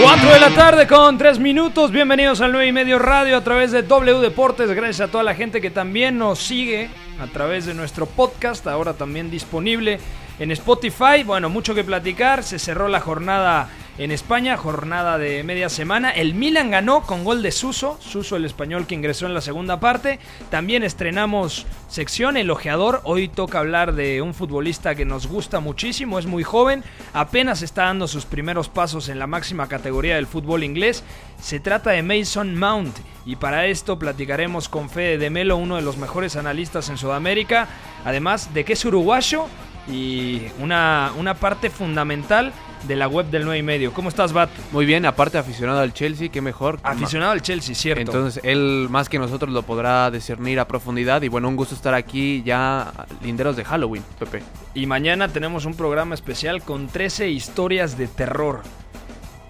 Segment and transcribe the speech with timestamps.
[0.00, 1.92] 4 de la tarde con 3 minutos.
[1.92, 4.70] Bienvenidos al 9 y medio radio a través de W Deportes.
[4.70, 6.88] Gracias a toda la gente que también nos sigue
[7.20, 10.00] a través de nuestro podcast, ahora también disponible
[10.38, 11.22] en Spotify.
[11.24, 12.42] Bueno, mucho que platicar.
[12.42, 16.10] Se cerró la jornada en España, jornada de media semana.
[16.10, 19.80] El Milan ganó con gol de Suso, Suso el español que ingresó en la segunda
[19.80, 20.18] parte.
[20.50, 23.02] También estrenamos sección El Ojeador.
[23.04, 27.84] Hoy toca hablar de un futbolista que nos gusta muchísimo, es muy joven, apenas está
[27.84, 31.04] dando sus primeros pasos en la máxima categoría del fútbol inglés.
[31.40, 35.82] Se trata de Mason Mount y para esto platicaremos con Fede de Melo, uno de
[35.82, 37.68] los mejores analistas en Sudamérica,
[38.04, 39.46] además de que es uruguayo
[39.86, 42.52] y una, una parte fundamental
[42.84, 43.92] de la web del 9 y medio.
[43.92, 44.50] ¿Cómo estás, Bat?
[44.72, 46.78] Muy bien, aparte aficionado al Chelsea, qué mejor.
[46.82, 48.00] Aficionado al Chelsea, cierto.
[48.00, 51.94] Entonces él más que nosotros lo podrá discernir a profundidad y bueno, un gusto estar
[51.94, 54.42] aquí ya linderos de Halloween, Pepe.
[54.74, 58.62] Y mañana tenemos un programa especial con 13 historias de terror.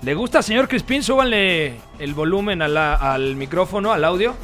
[0.02, 1.02] ¿Le gusta, señor Crispín?
[1.02, 4.34] Súbanle el volumen a la- al micrófono, al audio.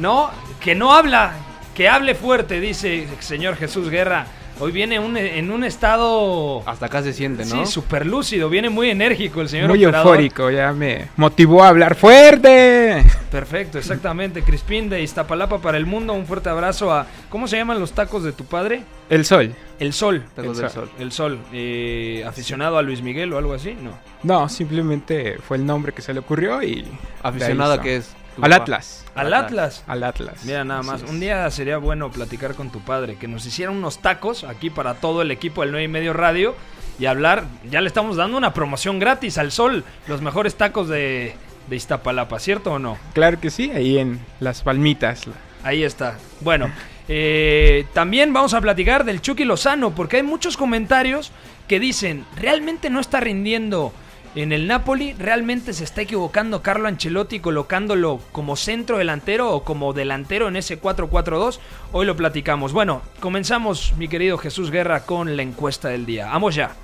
[0.00, 0.30] No,
[0.60, 1.32] que no habla,
[1.74, 4.26] que hable fuerte, dice el señor Jesús Guerra.
[4.60, 6.62] Hoy viene un- en un estado...
[6.68, 7.64] Hasta acá se siente, ¿no?
[7.64, 10.08] Sí, súper lúcido, viene muy enérgico el señor Muy operador.
[10.16, 13.04] eufórico, ya me motivó a hablar fuerte.
[13.30, 14.42] Perfecto, exactamente.
[14.42, 17.06] Crispín de Iztapalapa para el mundo, un fuerte abrazo a...
[17.28, 18.82] ¿Cómo se llaman los tacos de tu padre?
[19.08, 19.54] El sol.
[19.78, 20.24] El Sol.
[20.34, 20.88] Tacos El del sol.
[20.88, 20.90] sol.
[20.98, 21.38] El Sol.
[21.52, 23.76] Eh, ¿Aficionado a Luis Miguel o algo así?
[23.80, 23.92] No.
[24.24, 26.84] No, simplemente fue el nombre que se le ocurrió y...
[27.22, 27.88] Aficionado a está.
[27.88, 28.12] es.
[28.38, 28.52] Tu Al.
[28.52, 29.04] Atlas.
[29.16, 29.82] Al Atlas.
[29.88, 30.44] Al Atlas.
[30.44, 33.98] Mira nada más, un día sería bueno platicar con tu padre, que nos hiciera unos
[33.98, 36.54] tacos aquí para todo el equipo del 9 y medio radio
[37.00, 41.34] y hablar, ya le estamos dando una promoción gratis al sol, los mejores tacos de,
[41.68, 42.96] de Iztapalapa, ¿cierto o no?
[43.12, 45.26] Claro que sí, ahí en Las Palmitas.
[45.64, 46.16] Ahí está.
[46.40, 46.70] Bueno,
[47.08, 51.32] eh, también vamos a platicar del Chucky Lozano, porque hay muchos comentarios
[51.66, 53.92] que dicen, ¿realmente no está rindiendo
[54.34, 55.14] en el Napoli?
[55.14, 60.80] ¿Realmente se está equivocando Carlo Ancelotti colocándolo como centro delantero o como delantero en ese
[60.80, 61.58] 4-4-2?
[61.92, 62.72] Hoy lo platicamos.
[62.72, 66.26] Bueno, comenzamos, mi querido Jesús Guerra, con la encuesta del día.
[66.26, 66.76] Vamos ya.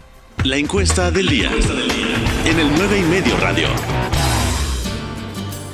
[0.45, 1.51] La encuesta del día.
[2.45, 3.69] En el 9 y medio radio.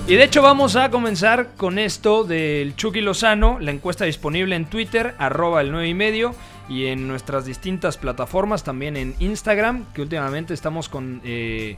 [0.07, 4.67] Y de hecho vamos a comenzar con esto del Chucky Lozano, la encuesta disponible en
[4.67, 6.35] Twitter, arroba el 9 y medio,
[6.71, 11.77] y en nuestras distintas plataformas, también en Instagram, que últimamente estamos con, eh,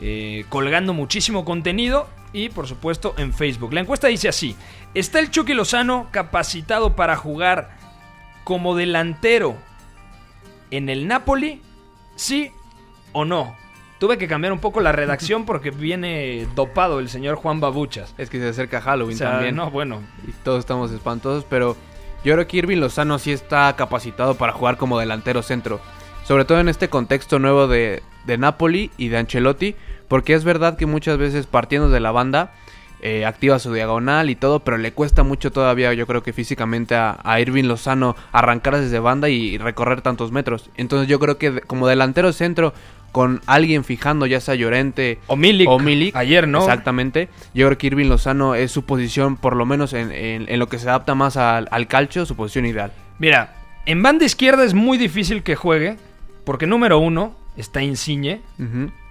[0.00, 3.74] eh, colgando muchísimo contenido, y por supuesto en Facebook.
[3.74, 4.56] La encuesta dice así,
[4.94, 7.76] ¿está el Chucky Lozano capacitado para jugar
[8.42, 9.54] como delantero
[10.70, 11.60] en el Napoli?
[12.16, 12.50] ¿Sí
[13.12, 13.54] o no?
[13.98, 18.14] Tuve que cambiar un poco la redacción porque viene dopado el señor Juan Babuchas.
[18.16, 19.56] Es que se acerca Halloween O sea, también.
[19.56, 21.76] no, bueno, Y todos estamos espantosos, pero
[22.24, 25.80] yo creo que Irving Lozano sí está capacitado para jugar como delantero centro.
[26.24, 29.74] Sobre todo en este contexto nuevo de, de Napoli y de Ancelotti,
[30.08, 32.52] porque es verdad que muchas veces partiendo de la banda
[33.04, 36.94] eh, activa su diagonal y todo, pero le cuesta mucho todavía, yo creo que físicamente
[36.94, 40.70] a, a Irving Lozano arrancar desde banda y, recorrer tantos metros.
[40.76, 42.72] Entonces yo creo que como delantero centro
[43.12, 46.60] con alguien fijando, ya sea Llorente o Milik, o Milik, ayer, ¿no?
[46.60, 47.28] Exactamente.
[47.54, 50.66] Yo creo que Irving Lozano es su posición, por lo menos en, en- en lo
[50.68, 52.90] que se adapta más al, al calcio, su posición ideal.
[53.18, 53.54] Mira,
[53.86, 55.96] en banda izquierda es muy difícil que juegue,
[56.44, 58.40] porque número uno está Insigne,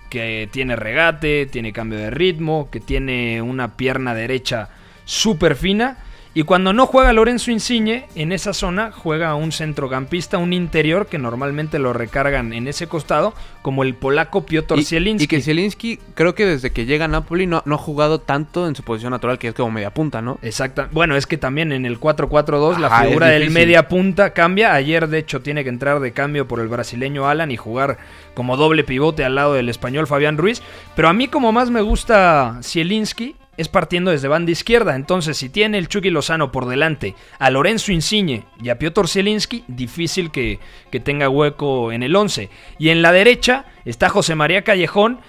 [0.09, 4.69] que tiene regate, tiene cambio de ritmo, que tiene una pierna derecha
[5.06, 5.97] súper fina.
[6.33, 11.17] Y cuando no juega Lorenzo Insigne, en esa zona juega un centrocampista, un interior que
[11.17, 15.25] normalmente lo recargan en ese costado, como el polaco Piotr Y, Zielinski.
[15.25, 18.65] y que Zielinski, creo que desde que llega a Napoli no, no ha jugado tanto
[18.65, 20.39] en su posición natural, que es como media punta, ¿no?
[20.41, 20.87] Exacta.
[20.91, 24.73] Bueno, es que también en el 4-4-2 la es figura del media punta cambia.
[24.73, 27.97] Ayer, de hecho, tiene que entrar de cambio por el brasileño Alan y jugar
[28.35, 30.61] como doble pivote al lado del español Fabián Ruiz.
[30.95, 34.95] Pero a mí, como más me gusta Zielinski, es partiendo desde banda izquierda.
[34.95, 39.63] Entonces, si tiene el Chucky Lozano por delante a Lorenzo Insigne y a Piotr Zielinski,
[39.67, 40.59] difícil que,
[40.89, 42.49] que tenga hueco en el 11.
[42.79, 45.19] Y en la derecha está José María Callejón.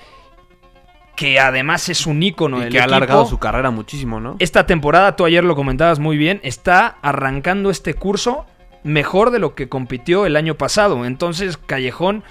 [1.15, 4.37] Que además es un ícono y del que ha alargado su carrera muchísimo, ¿no?
[4.39, 8.47] Esta temporada, tú ayer lo comentabas muy bien, está arrancando este curso
[8.83, 11.05] mejor de lo que compitió el año pasado.
[11.05, 12.25] Entonces, Callejón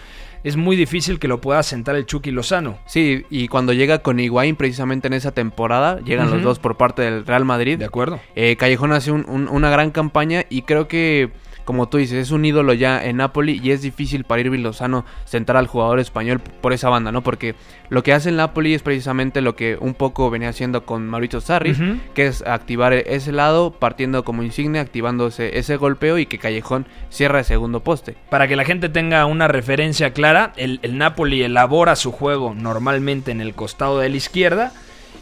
[0.44, 2.78] es muy difícil que lo pueda sentar el Chucky Lozano.
[2.86, 7.02] Sí, y cuando llega con Higuaín precisamente en esa temporada, llegan los dos por parte
[7.04, 7.78] del Real Madrid.
[7.78, 8.20] De acuerdo.
[8.36, 11.30] Eh, Callejón hace un- un- una gran campaña y creo que,
[11.72, 15.06] como tú dices, es un ídolo ya en Napoli y es difícil para Irving Lozano
[15.24, 17.22] sentar al jugador español por esa banda, ¿no?
[17.22, 17.56] Porque
[17.88, 21.40] lo que hace el Napoli es precisamente lo que un poco venía haciendo con Mauricio
[21.40, 21.74] Sarri,
[22.14, 26.88] que es activar ese lado, partiendo como insigne, activando ese, ese golpeo y que Callejón
[27.10, 28.18] cierra el segundo poste.
[28.30, 33.32] Para que la gente tenga una referencia clara, el, el Napoli elabora su juego normalmente
[33.32, 34.74] en el costado de la izquierda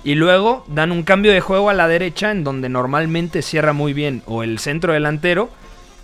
[0.04, 3.94] y luego dan un cambio de juego a la derecha en donde normalmente cierra muy
[3.94, 5.52] bien o el centro delantero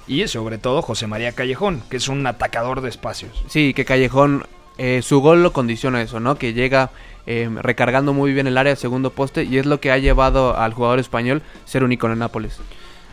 [0.07, 3.43] y sobre todo José María Callejón, que es un atacador de espacios.
[3.47, 4.45] Sí, que Callejón,
[4.77, 6.37] eh, su gol lo condiciona eso, ¿no?
[6.37, 6.91] Que llega
[7.25, 10.57] eh, recargando muy bien el área del segundo poste y es lo que ha llevado
[10.57, 12.59] al jugador español ser un icono en Nápoles.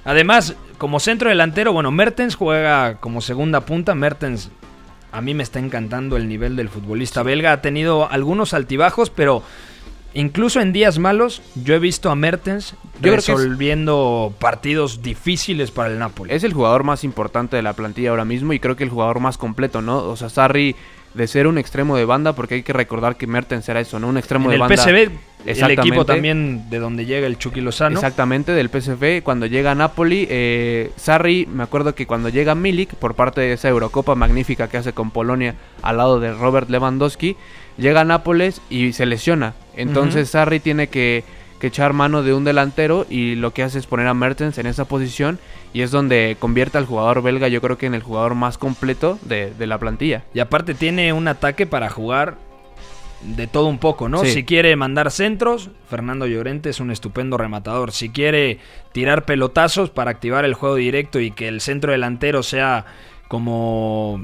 [0.04, 3.94] Además, como centro delantero, bueno, Mertens juega como segunda punta.
[3.94, 4.50] Mertens,
[5.12, 7.52] a mí me está encantando el nivel del futbolista belga.
[7.52, 9.42] Ha tenido algunos altibajos, pero
[10.14, 13.10] incluso en días malos, yo he visto a Mertens es-
[13.62, 16.32] resolviendo partidos difíciles para el Napoli.
[16.32, 19.20] Es el jugador más importante de la plantilla ahora mismo y creo que el jugador
[19.20, 19.98] más completo, ¿no?
[19.98, 20.74] O sea, Sarri
[21.14, 24.08] de ser un extremo de banda, porque hay que recordar que Mertens era eso, ¿no?
[24.08, 24.76] Un extremo en de el banda.
[24.76, 25.10] PSV,
[25.44, 27.96] el equipo también de donde llega el Chucky Lozano.
[27.96, 29.22] Exactamente, del PSV.
[29.22, 33.52] Cuando llega a Napoli, eh, Sarri, me acuerdo que cuando llega Milik, por parte de
[33.52, 37.36] esa Eurocopa magnífica que hace con Polonia al lado de Robert Lewandowski,
[37.76, 39.54] llega a Nápoles y se lesiona.
[39.76, 41.24] Entonces Sarri tiene que,
[41.60, 44.66] que echar mano de un delantero y lo que hace es poner a Mertens en
[44.66, 45.38] esa posición
[45.72, 49.18] y es donde convierte al jugador belga, yo creo que en el jugador más completo
[49.22, 50.24] de, de la plantilla.
[50.34, 52.36] Y aparte tiene un ataque para jugar
[53.22, 54.24] de todo un poco, ¿no?
[54.24, 54.32] Sí.
[54.32, 57.92] Si quiere mandar centros, Fernando Llorente es un estupendo rematador.
[57.92, 58.58] Si quiere
[58.92, 62.84] tirar pelotazos para activar el juego directo y que el centro delantero sea
[63.28, 64.20] como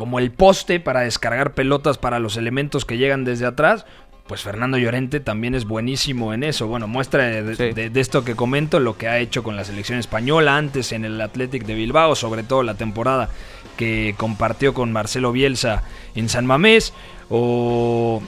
[0.00, 3.84] como el poste para descargar pelotas para los elementos que llegan desde atrás,
[4.26, 6.66] pues Fernando Llorente también es buenísimo en eso.
[6.68, 7.72] Bueno, muestra de, Sí.
[7.74, 11.04] de- de esto que comento lo que ha hecho con la selección española antes en
[11.04, 13.28] el Athletic de Bilbao, sobre todo la temporada
[13.76, 15.82] que compartió con Marcelo Bielsa
[16.14, 16.94] en San Mamés
[17.28, 18.22] o,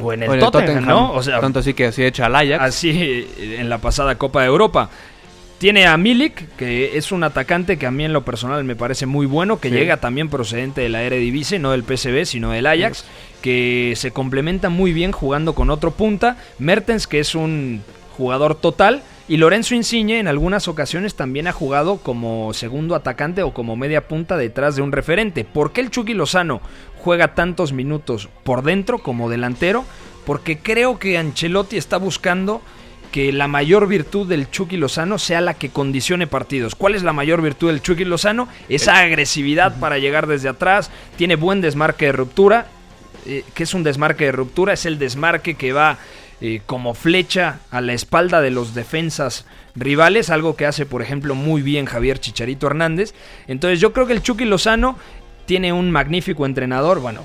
[0.00, 1.12] o en el, O en Tottenham, ¿no?
[1.12, 2.62] O sea, tanto así que así echa al Ajax.
[2.62, 2.90] así
[3.38, 4.88] eh, en la pasada Copa de Europa.
[5.58, 9.06] Tiene a Milik, que es un atacante que a mí en lo personal me parece
[9.06, 9.74] muy bueno, que Sí.
[9.74, 13.06] llega también procedente de la Eredivisie, no del PSV, sino del Ajax,
[13.40, 16.36] que se complementa muy bien jugando con otro punta.
[16.58, 17.82] Mertens, que es un
[18.18, 19.02] jugador total.
[19.28, 24.06] Y Lorenzo Insigne en algunas ocasiones también ha jugado como segundo atacante o como media
[24.06, 25.44] punta detrás de un referente.
[25.44, 26.60] ¿Por qué el Chucky Lozano
[26.98, 29.84] juega tantos minutos por dentro como delantero?
[30.26, 32.60] Porque creo que Ancelotti está buscando
[33.10, 36.74] que la mayor virtud del Chucky Lozano sea la que condicione partidos.
[36.74, 38.48] ¿Cuál es la mayor virtud del Chucky Lozano?
[38.68, 42.66] Esa agresividad para llegar desde atrás, tiene buen desmarque de ruptura.
[43.26, 44.72] Eh, ¿Qué es un desmarque de ruptura?
[44.72, 45.98] Es el desmarque que va
[46.40, 51.34] eh, como flecha a la espalda de los defensas rivales, algo que hace, por ejemplo,
[51.34, 53.14] muy bien Javier Chicharito Hernández.
[53.46, 54.98] Entonces yo creo que el Chucky Lozano
[55.46, 57.22] tiene un magnífico entrenador, bueno,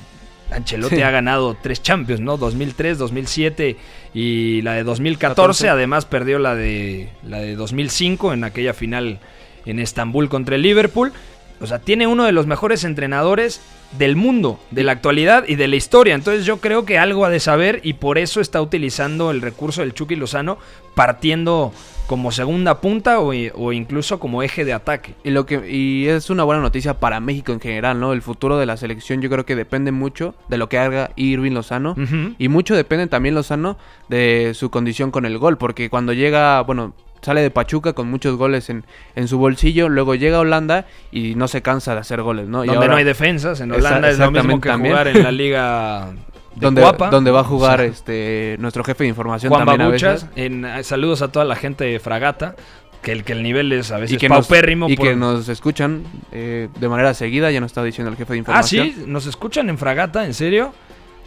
[0.51, 1.01] Ancelotti Sí.
[1.01, 2.37] ha ganado tres Champions, ¿no?
[2.37, 3.77] 2003, 2007
[4.13, 5.35] y la de 2014.
[5.35, 5.69] 14.
[5.69, 9.19] Además perdió la de, la de 2005 en aquella final
[9.65, 11.13] en Estambul contra el Liverpool.
[11.61, 13.61] O sea, tiene uno de los mejores entrenadores
[13.97, 16.15] del mundo, de la actualidad y de la historia.
[16.15, 19.81] Entonces yo creo que algo ha de saber y por eso está utilizando el recurso
[19.81, 20.57] del Chucky Lozano
[20.95, 21.73] partiendo
[22.07, 25.15] como segunda punta o, o incluso como eje de ataque.
[25.23, 28.11] Y lo que y es una buena noticia para México en general, ¿no?
[28.11, 31.51] El futuro de la selección yo creo que depende mucho de lo que haga Irving
[31.51, 31.95] Lozano
[32.37, 33.77] y mucho depende también Lozano
[34.09, 38.35] de su condición con el gol, porque cuando llega, bueno, sale de Pachuca con muchos
[38.37, 38.83] goles en,
[39.15, 42.63] en su bolsillo, luego llega a Holanda y no se cansa de hacer goles, ¿no?
[42.63, 43.59] Y donde ahora- no hay defensas.
[43.61, 44.93] En Holanda es lo mismo que también.
[44.93, 46.07] jugar en la liga
[46.55, 47.09] de donde, Cuapa.
[47.09, 50.23] donde va a jugar O sea, este nuestro jefe de información Juan también a Babuchas.
[50.23, 50.29] veces.
[50.35, 52.55] En, eh, saludos a toda la gente de Fragata.
[53.01, 54.87] Que el, que el nivel es a veces Y que, nos, paupérrimo.
[54.87, 58.33] y por- que nos escuchan eh, de manera seguida, ya nos está diciendo el jefe
[58.33, 58.87] de Ah, información.
[58.95, 60.71] sí, nos escuchan en Fragata, ¿en serio?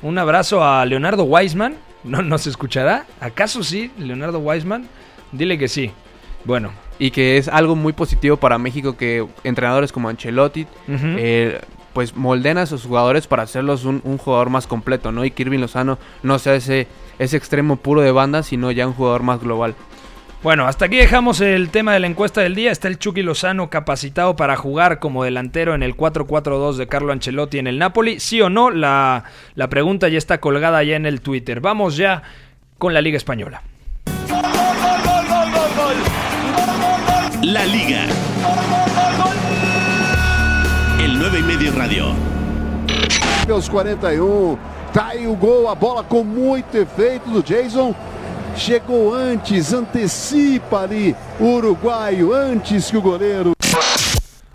[0.00, 1.74] Un abrazo a Leonardo Weisman.
[2.04, 3.06] ¿No nos escuchará?
[3.20, 4.86] ¿Acaso sí, Leonardo Weisman?
[5.34, 5.90] Dile que sí.
[6.44, 6.70] Bueno.
[6.98, 11.60] Y que es algo muy positivo para México que entrenadores como Ancelotti eh,
[11.92, 15.24] pues molden a sus jugadores para hacerlos un, un jugador más completo, ¿no?
[15.24, 16.86] Y que Irving Lozano no sea ese,
[17.18, 19.74] ese extremo puro de banda, sino ya un jugador más global.
[20.44, 22.70] Bueno, hasta aquí dejamos el tema de la encuesta del día.
[22.70, 27.58] Está el Chucky Lozano capacitado para jugar como delantero en el 4-4-2 de Carlo Ancelotti
[27.58, 28.20] en el Napoli.
[28.20, 28.70] ¿Sí o no?
[28.70, 29.24] La,
[29.54, 31.60] la pregunta ya está colgada ya en el Twitter.
[31.60, 32.22] Vamos ya
[32.76, 33.62] con la Liga Española.
[37.44, 38.06] La Liga.
[40.98, 42.06] El 9 y medio radio.
[43.50, 44.58] Aos 41.
[44.94, 47.94] Tá aí o gol, a bola com muito efeito do Jason.
[48.56, 53.52] Chegou antes, antecipa ali o uruguaio, antes que o goleiro.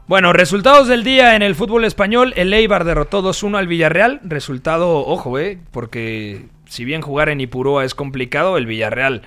[0.08, 2.34] Bueno, resultados del día en el fútbol español.
[2.36, 4.20] El Eibar derrotó 2-1 al Villarreal.
[4.24, 9.22] Resultado, ojo, eh, porque si bien jugar en Ipurúa es complicado, el Villarreal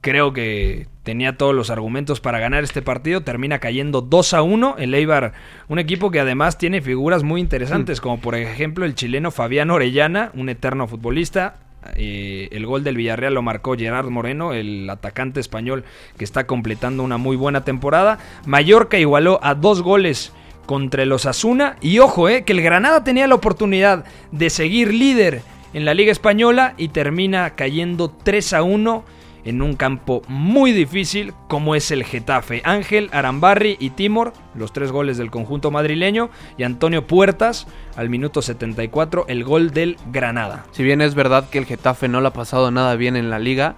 [0.00, 3.22] creo que tenía todos los argumentos para ganar este partido.
[3.22, 4.76] Termina cayendo 2 a 1.
[4.78, 5.32] El Eibar,
[5.68, 10.30] un equipo que además tiene figuras muy interesantes, como por ejemplo el chileno Fabián Orellana,
[10.34, 11.56] un eterno futbolista.
[11.96, 15.82] Eh, el gol del Villarreal lo marcó Gerard Moreno, el atacante español
[16.16, 18.18] que está completando una muy buena temporada.
[18.46, 20.32] Mallorca igualó a dos goles
[20.66, 21.76] contra el Osasuna.
[21.80, 25.42] Y ojo, eh, que el Granada tenía la oportunidad de seguir líder
[25.74, 29.04] en la Liga Española y termina cayendo 3 a 1
[29.44, 32.62] en un campo muy difícil como es el Getafe.
[32.64, 38.42] Ángel, Arambarri y Timor, los tres goles del conjunto madrileño, y Antonio Puertas al minuto
[38.42, 40.64] 74, el gol del Granada.
[40.72, 43.38] Si bien es verdad que el Getafe no lo ha pasado nada bien en la
[43.38, 43.76] liga,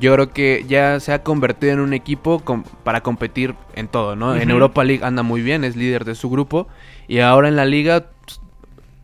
[0.00, 2.42] yo creo que ya se ha convertido en un equipo
[2.82, 4.34] para competir en todo, ¿no?
[4.34, 6.66] En Europa League anda muy bien, es líder de su grupo,
[7.08, 8.06] y ahora en la liga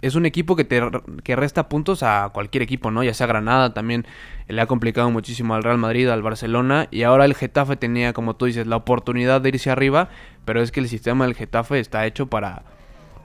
[0.03, 0.83] es un equipo que te
[1.25, 3.03] que resta puntos a cualquier equipo, ¿no?
[3.03, 4.05] Ya sea Granada, también
[4.49, 8.35] le ha complicado muchísimo al Real Madrid, al Barcelona, y ahora el Getafe tenía, como
[8.35, 10.11] tú dices, la oportunidad de irse arriba,
[10.45, 12.65] pero es que el sistema del Getafe está hecho para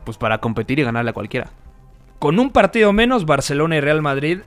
[0.06, 1.52] pues para competir y ganarle a cualquiera.
[2.20, 4.40] Con un partido menos, Barcelona y Real Madrid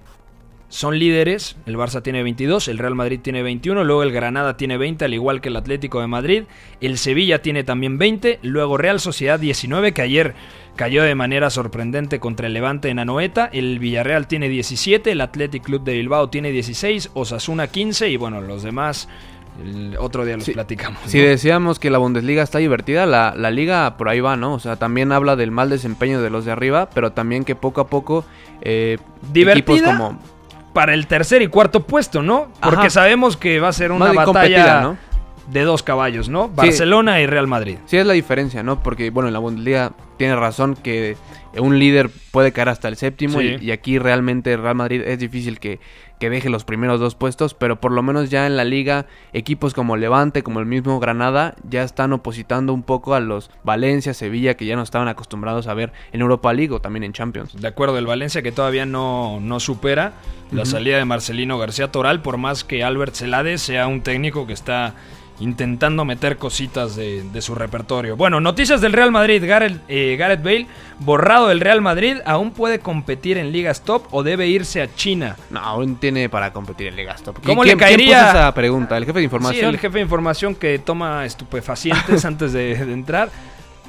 [0.70, 1.56] son líderes.
[1.66, 5.12] El Barça tiene 22, el Real Madrid tiene 21, luego el Granada tiene 20, al
[5.12, 6.44] igual que el Atlético de Madrid.
[6.80, 10.34] El Sevilla tiene también 20, luego Real Sociedad 19, que ayer
[10.76, 13.50] cayó de manera sorprendente contra el Levante en Anoeta.
[13.52, 18.40] El Villarreal tiene 17, el Athletic Club de Bilbao tiene 16, Osasuna 15 y bueno,
[18.40, 19.08] los demás
[19.64, 21.00] el otro día los platicamos.
[21.06, 24.54] Si decíamos que la Bundesliga está divertida, la, la, liga por ahí va, ¿no?
[24.54, 27.80] O sea, también habla del mal desempeño de los de arriba, pero también que poco
[27.80, 28.24] a poco
[28.62, 28.98] eh,
[29.32, 30.18] divertida como
[30.72, 32.52] para el tercer y cuarto puesto, ¿no?
[32.60, 34.96] Porque sabemos que va a ser una batalla ¿no?
[35.50, 36.48] de dos caballos, ¿no?
[36.48, 37.78] Barcelona y Real Madrid.
[37.86, 38.82] Sí es la diferencia, ¿no?
[38.82, 41.16] Porque bueno, en la Bundesliga tiene razón que
[41.58, 45.80] un líder puede caer hasta el séptimo y, aquí realmente Real Madrid es difícil que,
[46.20, 49.74] que, deje los primeros dos puestos, pero por lo menos ya en la liga equipos
[49.74, 54.54] como Levante, como el mismo Granada, ya están opositando un poco a los Valencia, Sevilla,
[54.54, 57.60] que ya no estaban acostumbrados a ver en Europa League o también en Champions.
[57.60, 60.12] De acuerdo, el Valencia que todavía no, no supera
[60.52, 64.52] la salida de Marcelino García Toral, por más que Albert Celade sea un técnico que
[64.52, 64.94] está
[65.40, 68.16] intentando meter cositas de, su repertorio.
[68.16, 69.42] Bueno, noticias del Real Madrid.
[69.44, 70.66] Gareth, eh, Gareth, Bale,
[70.98, 75.36] borrado del Real Madrid, ¿aún puede competir en Ligas Top o debe irse a China?
[75.48, 77.38] No, aún tiene para competir en Ligas Top.
[77.44, 78.30] ¿Cómo le caería?
[78.30, 78.96] esa pregunta?
[78.96, 79.60] ¿El jefe de información?
[79.60, 83.30] Sí, el jefe de información que toma estupefacientes antes de, entrar.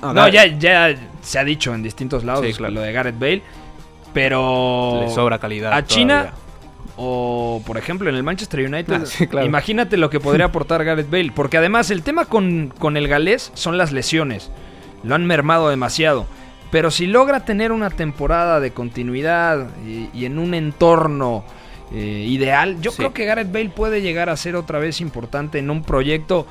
[0.02, 3.44] No, ya, ya se ha dicho en distintos lados lo de Gareth Bale.
[4.14, 5.02] Pero.
[5.04, 5.74] Le sobra calidad.
[5.74, 6.34] A China
[7.04, 9.04] o por ejemplo en el Manchester United.
[9.36, 11.32] Ah, imagínate lo que podría aportar Gareth Bale.
[11.34, 14.52] Porque además el tema con, el galés son las lesiones.
[15.04, 16.28] Lo han mermado demasiado.
[16.70, 21.44] Pero si logra tener una temporada de continuidad y, en un entorno
[21.92, 25.70] eh, ideal, yo creo que Gareth Bale puede llegar a ser otra vez importante en
[25.70, 26.46] un proyecto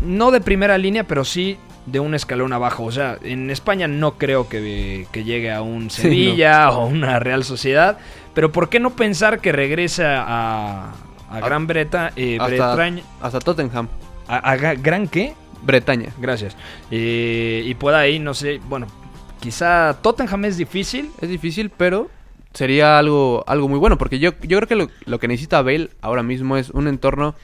[0.00, 2.84] no de primera línea, pero sí de un escalón abajo.
[2.84, 7.98] O sea, en España no creo que, llegue a un Sevilla o una Real Sociedad.
[8.34, 10.92] Pero ¿por qué no pensar que regresa a,
[11.30, 11.68] a Gran
[12.16, 13.02] eh, Bretaña?
[13.20, 13.88] Hasta Tottenham.
[14.28, 15.34] ¿A, Gran qué?
[15.62, 16.12] Bretaña.
[16.18, 16.56] Gracias.
[16.90, 18.86] Eh, y pueda ahí, no sé, bueno,
[19.40, 21.10] quizá Tottenham es difícil.
[21.20, 22.10] Es difícil, pero
[22.52, 23.98] sería algo, algo muy bueno.
[23.98, 27.34] Porque yo, yo creo que lo, lo que necesita Bale ahora mismo es un entorno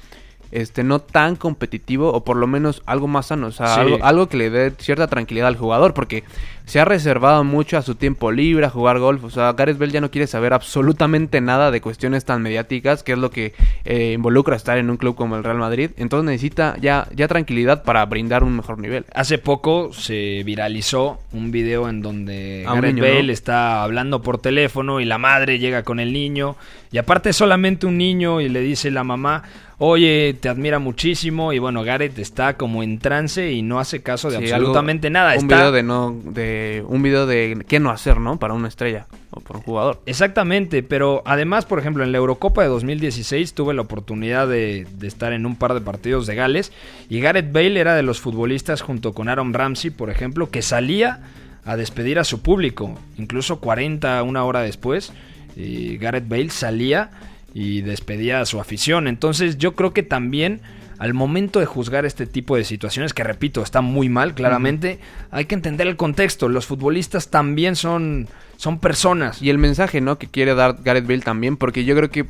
[0.55, 4.37] este no tan competitivo o por lo menos algo más sano, o sea, algo, que
[4.37, 6.23] le dé cierta tranquilidad al jugador, porque
[6.65, 9.91] se ha reservado mucho a su tiempo libre a jugar golf, o sea, Gareth Bell
[9.91, 13.53] ya no quiere saber absolutamente nada de cuestiones tan mediáticas, que es lo que
[13.85, 17.83] eh, involucra estar en un club como el Real Madrid, entonces necesita ya, ya tranquilidad
[17.83, 19.07] para brindar un mejor nivel.
[19.13, 25.05] Hace poco se viralizó un video en donde Gareth Bale está hablando por teléfono y
[25.05, 26.57] la madre llega con el niño,
[26.93, 29.43] y aparte solamente un niño y le dice la mamá,
[29.79, 34.31] oye, te admira muchísimo y bueno, Gareth está como en trance y no hace caso
[34.31, 35.35] de absolutamente nada.
[35.39, 38.39] Un video de no, de un video de qué no hacer, ¿no?
[38.39, 40.01] Para una estrella o para un jugador.
[40.07, 45.07] Exactamente, pero además, por ejemplo, en la Eurocopa de 2016 tuve la oportunidad de, de
[45.07, 46.73] estar en un par de partidos de Gales
[47.09, 51.23] y Gareth Bale era de los futbolistas junto con Aaron Ramsey, por ejemplo, que salía
[51.65, 55.13] a despedir a su público, incluso 40, una hora después.
[55.57, 57.11] Y Gareth Bale salía
[57.55, 59.07] y despedía a su afición.
[59.07, 60.61] Entonces yo creo que también
[60.99, 64.99] al momento de juzgar este tipo de situaciones, que repito, está muy mal, claramente,
[65.31, 66.49] hay que entender el contexto.
[66.49, 69.43] Los futbolistas también son, son personas.
[69.43, 70.19] Y el mensaje, ¿no?
[70.19, 72.27] Que quiere dar Gareth Bale también, porque yo creo que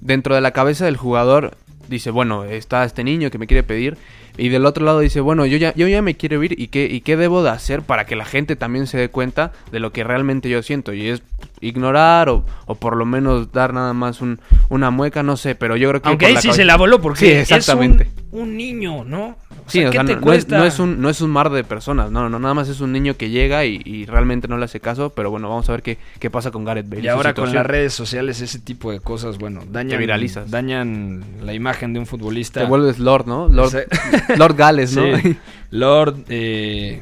[0.00, 1.56] dentro de la cabeza del jugador
[1.88, 3.96] dice, bueno, está este niño que me quiere pedir.
[4.38, 6.86] Y del otro lado dice, bueno, yo ya, yo ya me quiero ir y qué,
[6.90, 9.92] y qué debo de hacer para que la gente también se dé cuenta de lo
[9.92, 10.92] que realmente yo siento.
[10.94, 11.22] Y es
[11.60, 15.76] ignorar o, o por lo menos dar nada más un, una mueca, no sé, pero
[15.76, 16.08] yo creo que...
[16.08, 18.04] Aunque la sí cabeza- se la voló porque Sí, exactamente.
[18.04, 19.36] es un, un niño, ¿no?
[19.50, 21.20] O Sí, sea, o ¿qué sea, te no, no es, no es un, no es
[21.20, 24.06] un mar de personas, no, no, nada más es un niño que llega y, y
[24.06, 26.88] realmente no le hace caso, pero bueno, vamos a ver qué, qué pasa con Gareth
[26.88, 27.02] Bale.
[27.02, 30.50] Y ahora con las redes sociales ese tipo de cosas, bueno, dañan, Te viralizas.
[30.50, 32.60] dañan la imagen de un futbolista.
[32.60, 33.48] Te vuelves Lord, ¿no?
[33.48, 33.78] Lord, Sí.
[34.36, 35.16] Lord Gales, ¿no?
[35.18, 35.36] Sí.
[35.70, 37.00] Lord, eh,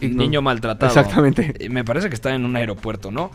[0.00, 0.88] niño maltratado.
[0.88, 1.54] Exactamente.
[1.58, 3.30] Eh, Me parece que está en un aeropuerto, ¿no?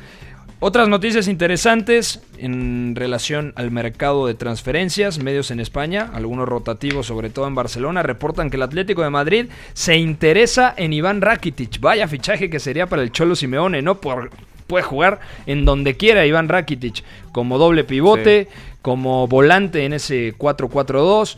[0.60, 7.30] Otras noticias interesantes en relación al mercado de transferencias, medios en España, algunos rotativos, sobre
[7.30, 11.82] todo en Barcelona, reportan que el Atlético de Madrid se interesa en Iván Rakitic.
[11.82, 14.00] Vaya fichaje que sería para el Cholo Simeone, ¿no?
[14.00, 14.32] Por,
[14.66, 18.48] puede jugar en donde quiera Iván Rakitic, como doble pivote,
[18.82, 21.38] como volante en ese 4-4-2.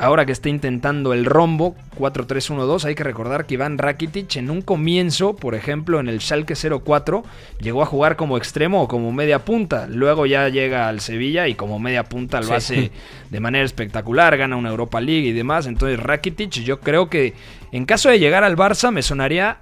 [0.00, 4.62] Ahora que está intentando el rombo 4-3-1-2, hay que recordar que Iván Rakitic en un
[4.62, 7.24] comienzo, por ejemplo, en el Schalke 04,
[7.60, 9.88] llegó a jugar como extremo o como media punta.
[9.88, 12.52] Luego ya llega al Sevilla y como media punta lo Sí.
[12.54, 12.90] hace
[13.30, 15.66] de manera espectacular, gana una Europa League y demás.
[15.66, 17.34] Entonces Rakitic yo creo que
[17.72, 19.58] en caso de llegar al Barça me sonaría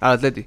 [0.00, 0.44] Al Atleti.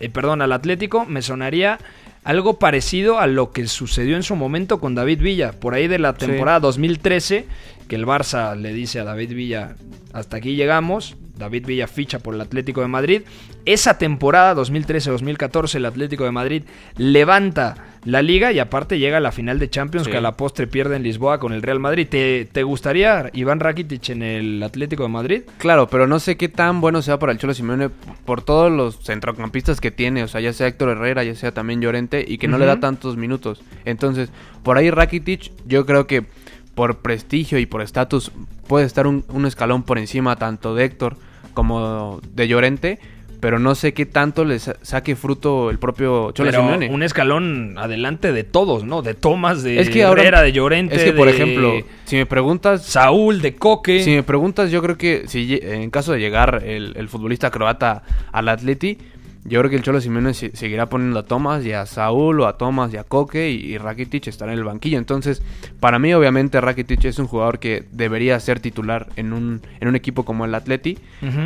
[0.00, 1.78] eh, perdón, al Atlético, me sonaría
[2.22, 5.98] algo parecido a lo que sucedió en su momento con David Villa, por ahí de
[5.98, 6.26] la Sí.
[6.26, 7.44] temporada 2013,
[7.88, 9.76] que el Barça le dice a David Villa,
[10.12, 13.22] hasta aquí llegamos, David Villa ficha por el Atlético de Madrid,
[13.64, 16.62] esa temporada 2013-2014 el Atlético de Madrid
[16.96, 17.74] levanta
[18.04, 20.10] la liga y aparte llega a la final de Champions Sí.
[20.10, 22.06] que a la postre pierde en Lisboa con el Real Madrid.
[22.08, 25.42] ¿Te, te gustaría Iván Rakitic en el Atlético de Madrid?
[25.56, 27.88] Claro, pero no sé qué tan bueno sea para el Cholo Simeone
[28.26, 31.80] por todos los centrocampistas que tiene, o sea, ya sea Héctor Herrera, ya sea también
[31.80, 33.62] Llorente, y que no le da tantos minutos.
[33.86, 34.28] Entonces,
[34.62, 36.26] por ahí Rakitic, yo creo que
[36.74, 38.32] por prestigio y por estatus
[38.66, 41.16] puede estar un, un escalón por encima tanto de Héctor
[41.54, 42.98] como de Llorente,
[43.40, 46.88] pero no sé qué tanto le sa- saque fruto el propio Cholo Pero Simeone.
[46.90, 49.02] un escalón adelante de todos, ¿no?
[49.02, 51.74] De Tomás, de Es que ahora- de Llorente, Es que, por de ejemplo,
[52.06, 54.02] si me preguntas Saúl, de Coque.
[54.02, 58.02] Si me preguntas, yo creo que si en caso de llegar el, el futbolista croata
[58.32, 58.96] al Atleti,
[59.44, 62.46] yo creo que el Cholo Simeone se- seguirá poniendo a Tomás y a Saúl o
[62.46, 64.98] a Tomás y a Coque y, y Rakitic estará en el banquillo.
[64.98, 65.42] Entonces,
[65.80, 69.96] para mí obviamente Rakitic es un jugador que debería ser titular en un, en un
[69.96, 70.98] equipo como el Atleti,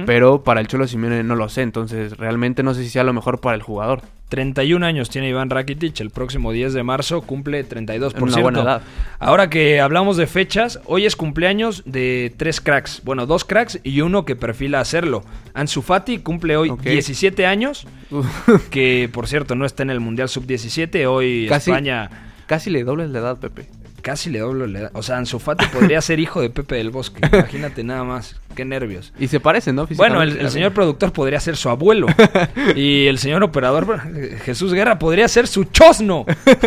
[0.06, 1.62] pero para el Cholo Simeone no lo sé.
[1.62, 4.02] Entonces, realmente no sé si sea lo mejor para el jugador.
[4.28, 8.62] 31 años tiene Iván Rakitic, el próximo 10 de marzo cumple 32, por Una buena
[8.62, 8.82] edad.
[9.18, 14.00] Ahora que hablamos de fechas, hoy es cumpleaños de tres cracks, bueno, dos cracks y
[14.02, 15.24] uno que perfila hacerlo.
[15.54, 16.82] Ansu Fati cumple hoy Ok.
[16.82, 17.86] 17 años,
[18.70, 22.10] que por cierto no está en el Mundial Sub-17, hoy Casi- España
[22.46, 23.66] Casi le dobles la edad, Pepe.
[24.08, 24.90] Casi le doblo la edad.
[24.94, 28.64] O sea, Ansu Fati podría ser hijo de Pepe del Bosque, imagínate nada más, qué
[28.64, 29.12] nervios.
[29.20, 29.86] Y se parecen, ¿no?
[29.96, 32.06] Bueno, el, señor productor podría ser su abuelo.
[32.74, 34.00] y el señor operador,
[34.46, 36.24] Jesús Guerra, podría ser su chosno.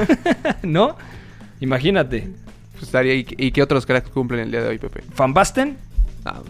[0.61, 0.95] ¿No?
[1.61, 2.29] Imagínate.
[2.73, 5.01] Pues estaría- ¿Y, y qué otros cracks cumplen el día de hoy, Pepe?
[5.17, 5.77] Van Basten,
[6.23, 6.41] Ah,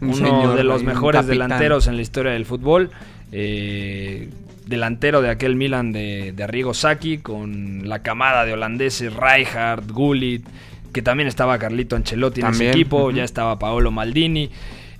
[0.00, 2.90] uno señor de los un mejores delanteros en la historia del fútbol.
[3.30, 4.28] eh,
[4.70, 10.46] delantero de aquel Milan de, de Arrigo Sacchi, con la camada de holandeses Rijkaard, Gullit,
[10.94, 14.50] que también estaba Carlito Ancelotti en ese equipo, ya estaba Paolo Maldini.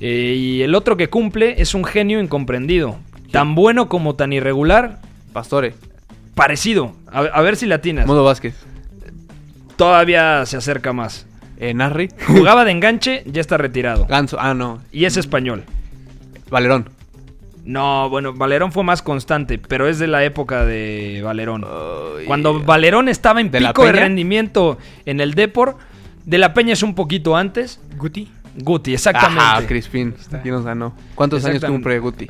[0.00, 2.98] eh, y el otro que cumple es un genio incomprendido.
[3.30, 4.98] Tan bueno como tan irregular,
[5.32, 5.74] Pastore.
[6.34, 6.92] parecido.
[7.12, 8.06] A, a ver si latinas.
[8.06, 8.54] Modo Vázquez.
[9.76, 11.26] Todavía se acerca más.
[11.58, 12.08] Eh, Narri.
[12.26, 14.06] Jugaba de enganche, ya está retirado.
[14.06, 14.38] Ganso.
[14.40, 14.80] Ah, no.
[14.92, 15.64] Y es español.
[16.50, 16.88] Valerón.
[17.64, 21.64] No, bueno, Valerón fue más constante, pero es de la época de Valerón.
[22.26, 25.76] Cuando Valerón estaba en ¿De la pico de rendimiento en el Depor,
[26.24, 27.80] de la Peña es un poquito antes.
[27.96, 28.30] Guti.
[28.56, 29.42] Guti, exactamente.
[29.44, 30.14] Ajá, Crispín.
[30.32, 30.94] Aquí nos ganó.
[31.14, 32.28] ¿Cuántos años cumple Guti?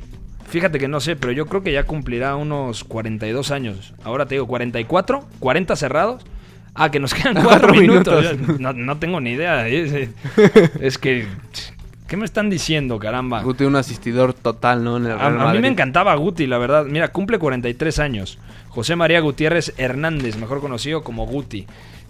[0.49, 3.95] Fíjate que no sé, pero yo creo que ya cumplirá unos 42 años.
[4.03, 6.25] Ahora te digo, 44, 40 cerrados.
[6.75, 8.33] Ah, que nos quedan 4 Cuatro minutos.
[8.33, 8.61] minutos.
[8.61, 9.69] No, no tengo ni idea.
[9.69, 10.09] Es,
[10.81, 11.27] es que,
[12.11, 13.41] ¿qué me están diciendo, caramba?
[13.45, 14.97] Guti un asistidor total, ¿no?
[14.97, 16.85] En el A, a mí me encantaba Guti, la verdad.
[16.85, 18.37] Mira, cumple 43 años.
[18.69, 21.67] José María Gutiérrez Hernández, mejor conocido como Guti,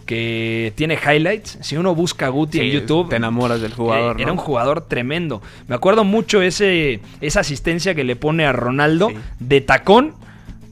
[0.06, 1.58] que tiene highlights.
[1.60, 4.38] Si uno busca Guti Sí, en YouTube, Te enamoras del jugador, eh, era ¿no?
[4.38, 5.42] un jugador tremendo.
[5.68, 9.16] Me acuerdo mucho ese esa asistencia que le pone a Ronaldo Sí.
[9.38, 10.14] de tacón.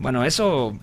[0.01, 0.75] Bueno, eso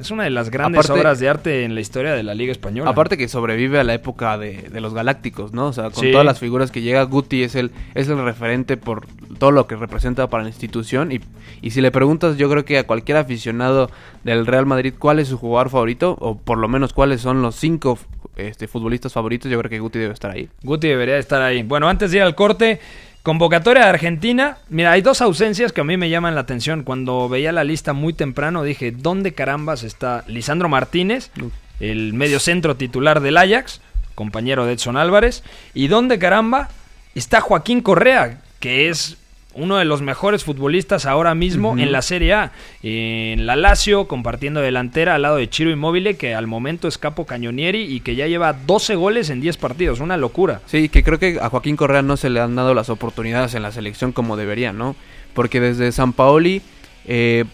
[0.00, 2.52] Es una de las grandes Aparte- obras de arte en la historia de la Liga
[2.52, 2.90] Española.
[2.90, 5.68] Aparte que sobrevive a la época de, de los galácticos, ¿no?
[5.68, 6.10] O sea, con Sí.
[6.12, 9.06] todas las figuras que llega, Guti es el, es el referente por
[9.38, 11.12] todo lo que representa para la institución.
[11.12, 11.20] Y,
[11.62, 13.90] y si le preguntas, yo creo que a cualquier aficionado
[14.22, 17.56] del Real Madrid cuál es su jugador favorito, o por lo menos cuáles son los
[17.56, 17.98] cinco
[18.36, 20.50] este, futbolistas favoritos, yo creo que Guti debe estar ahí.
[20.62, 21.62] Guti debería estar ahí.
[21.62, 22.80] Bueno, antes de ir al corte,
[23.26, 24.58] convocatoria de Argentina.
[24.68, 26.84] Mira, hay dos ausencias que a mí me llaman la atención.
[26.84, 31.32] Cuando veía la lista muy temprano dije, ¿dónde carambas está Lisandro Martínez,
[31.80, 33.80] el mediocentro titular del Ajax,
[34.14, 35.42] compañero de Edson Álvarez?
[35.74, 36.68] ¿Y dónde caramba
[37.16, 39.16] está Joaquín Correa, que es
[39.56, 42.52] uno de los mejores futbolistas ahora mismo en la Serie A.
[42.82, 47.26] En la Lazio, compartiendo delantera al lado de Chiro Immobile, que al momento es capo
[47.26, 50.00] cañonieri y que ya lleva 12 goles en 10 partidos.
[50.00, 50.60] Una locura.
[50.66, 53.62] Sí, que creo que a Joaquín Correa no se le han dado las oportunidades en
[53.62, 54.94] la selección como deberían, ¿no?
[55.34, 56.62] Porque desde San Paoli,
[57.06, 57.44] eh,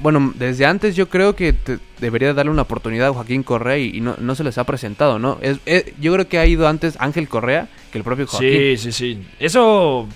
[0.00, 4.00] bueno, desde antes yo creo que te- debería darle una oportunidad a Joaquín Correa y,
[4.00, 5.38] no, no se les ha presentado, ¿no?
[5.42, 8.48] Es, eh, yo creo que ha ido antes Ángel Correa que el propio Joaquín.
[8.52, 9.18] Sí, sí, sí.
[9.40, 10.06] Eso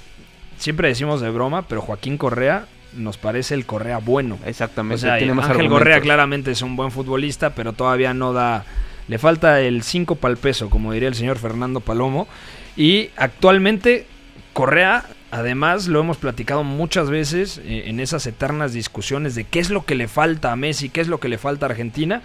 [0.62, 4.38] siempre decimos de broma, pero Joaquín Correa nos parece el Correa bueno.
[4.44, 5.79] O Exactamente, sea, tiene más Ángel argumentos.
[5.81, 8.64] Correa claramente es un buen futbolista, pero todavía no da.
[9.09, 12.29] Le falta el 5 para el peso, como diría el señor Fernando Palomo.
[12.77, 14.07] Y actualmente,
[14.53, 19.70] Correa, además, lo hemos platicado muchas veces eh, en esas eternas discusiones de qué es
[19.70, 22.22] lo que le falta a Messi, qué es lo que le falta a Argentina.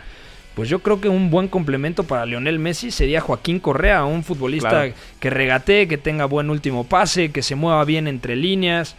[0.58, 4.70] Pues yo creo que un buen complemento para Lionel Messi sería Joaquín Correa, un futbolista
[4.70, 4.94] Claro.
[5.20, 8.96] que regatee, que tenga buen último pase, que se mueva bien entre líneas.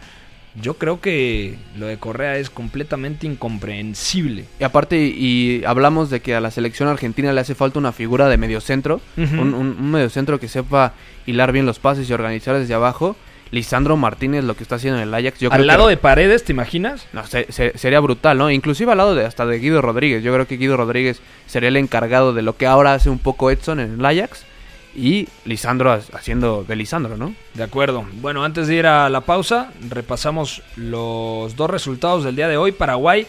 [0.61, 4.45] Yo creo que lo de Correa es completamente incomprensible.
[4.57, 8.29] Y aparte, y hablamos de que a la selección argentina le hace falta una figura
[8.29, 10.93] de mediocentro, un, un mediocentro que sepa
[11.25, 13.17] hilar bien los pases y organizar desde abajo.
[13.51, 15.97] Lisandro Martínez lo que está haciendo en el Ajax, yo Al creo lado que, de
[15.97, 17.07] Paredes, ¿te imaginas?
[17.13, 18.51] no, se- se- sería brutal, ¿no?
[18.51, 20.23] Inclusive al lado de hasta de Guido Rodríguez.
[20.23, 23.49] Yo creo que Guido Rodríguez sería el encargado de lo que ahora hace un poco
[23.51, 24.45] Edson en el Ajax
[24.95, 27.33] y Lisandro ha- haciendo de Lisandro, ¿no?
[27.55, 28.05] De acuerdo.
[28.21, 32.71] Bueno, antes de ir a la pausa, repasamos los dos resultados del día de hoy.
[32.71, 33.25] Paraguay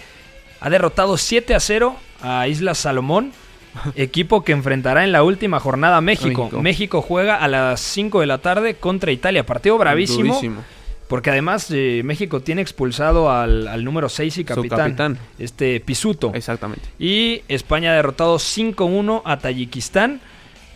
[0.61, 3.33] ha derrotado 7 a 0 a Islas Salomón,
[3.95, 6.45] equipo que enfrentará en la última jornada a México.
[6.45, 6.63] México.
[6.63, 9.45] México juega a las 5 de la tarde contra Italia.
[9.47, 10.35] Partido bravísimo.
[10.35, 10.63] Durísimo.
[11.09, 15.19] Porque además eh, México tiene expulsado al, al número 6 y capitán, capitán.
[15.41, 16.31] este Pisuto.
[16.35, 16.89] Exactamente.
[17.01, 20.21] Y España ha derrotado 5-1 a Tayikistán.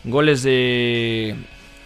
[0.02, 1.36] Goles de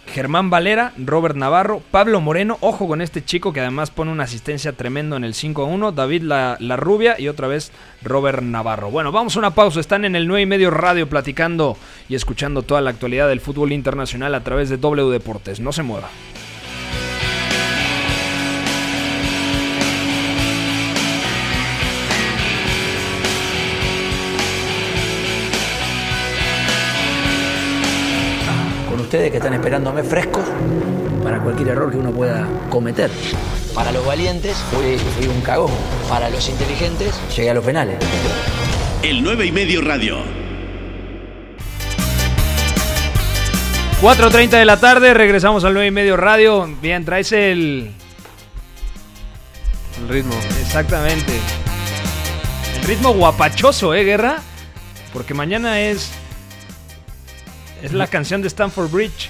[0.09, 2.57] Germán Valera, Robert Navarro, Pablo Moreno.
[2.61, 5.93] Ojo con este chico que además pone una asistencia tremendo en el 5-1.
[5.93, 8.91] David la, La Rubia y otra vez Robert Navarro.
[8.91, 9.79] Bueno, vamos a una pausa.
[9.79, 11.77] Están en el 9 y medio radio platicando
[12.09, 15.59] y escuchando toda la actualidad del fútbol internacional a través de W Deportes.
[15.59, 16.09] No se mueva.
[29.09, 30.43] Ustedes que están esperándome frescos
[31.23, 33.09] para cualquier error que uno pueda cometer.
[33.73, 35.71] Para los valientes fui, fui un cagón.
[36.07, 37.97] Para los inteligentes llegué a los penales.
[39.01, 40.17] El 9 y medio radio.
[43.99, 46.69] 4.30 de la tarde, regresamos al 9 y medio radio.
[46.79, 47.91] Bien, traes el...
[49.97, 50.35] El ritmo.
[50.61, 51.33] Exactamente.
[52.79, 54.37] El ritmo guapachoso, ¿eh, Guerra?
[55.13, 56.11] Porque mañana es.
[57.81, 59.29] Es la canción de Stanford Bridge.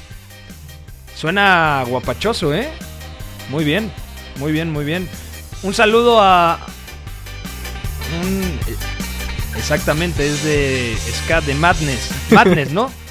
[1.15, 2.69] Suena guapachoso, ¿eh?
[3.49, 3.91] Muy bien,
[4.37, 5.07] muy bien, muy bien.
[5.63, 6.59] Un saludo a.
[8.23, 8.59] un-
[9.57, 12.09] exactamente, es de Ska de Madness.
[12.31, 12.91] Madness, ¿no?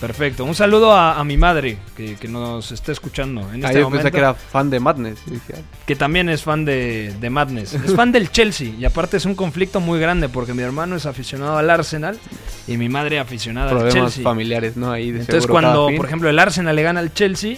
[0.00, 0.44] Perfecto.
[0.44, 3.86] Un saludo a, a mi madre que, que nos está escuchando en Ah, este yo
[3.86, 5.18] momento pensé que era fan de Madness.
[5.52, 5.56] Ah,
[5.86, 7.74] que también es fan de, de Madness.
[7.74, 11.04] Es fan del Chelsea y aparte es un conflicto muy grande porque mi hermano es
[11.06, 12.16] aficionado al Arsenal
[12.68, 14.22] y mi madre aficionada al problemas Chelsea.
[14.22, 14.92] familiares, ¿no?
[14.92, 17.56] Ahí de Entonces cuando, por ejemplo, el Arsenal le gana al Chelsea,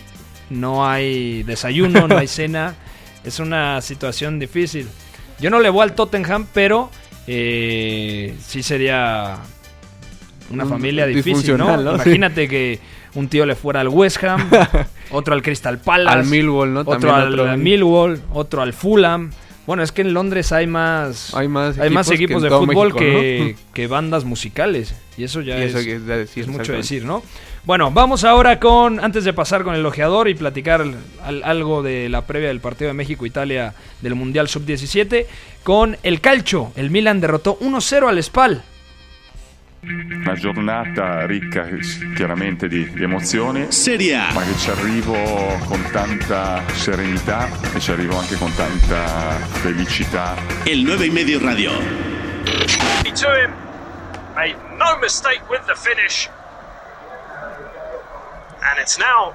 [0.48, 2.74] no hay desayuno, no hay cena.
[3.22, 4.88] Es una situación difícil.
[5.40, 6.90] Yo no le voy al Tottenham, pero
[7.26, 9.36] eh, sí sería
[10.50, 11.80] una Un- familia difícil, ¿no?
[11.94, 12.78] Imagínate que
[13.14, 14.48] un tío le fuera al West Ham,
[15.10, 16.80] otro al Crystal Palace, Al Millwall, ¿no?
[16.80, 19.30] otro al otro- Millwall, otro al Fulham.
[19.66, 22.88] Bueno, es que en Londres hay más Hay más hay más equipos equipos de fútbol
[22.88, 23.72] México, que, ¿no?
[23.74, 26.72] que bandas musicales y eso ya Y es, eso que es de decir, es mucho
[26.72, 27.22] decir, ¿no?
[27.64, 30.80] Bueno, vamos ahora con antes de pasar con el ojeador y platicar
[31.22, 35.26] al- algo de la previa del partido de México-Italia del Mundial Sub-17
[35.62, 36.72] con el Calcio.
[36.74, 38.62] El Milan derrotó 1-0 al Spal.
[39.82, 41.66] Una giornata ricca
[42.14, 44.32] chiaramente di, di emozioni, Serie A.
[44.32, 45.14] ma che ci arrivo
[45.66, 50.34] con tanta serenità e ci arrivo anche con tanta felicità.
[50.64, 51.72] El 9 y medio radio.
[54.34, 56.28] made no mistake with the finish.
[58.62, 59.32] And it's now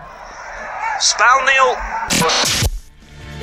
[1.00, 2.65] Spalnil.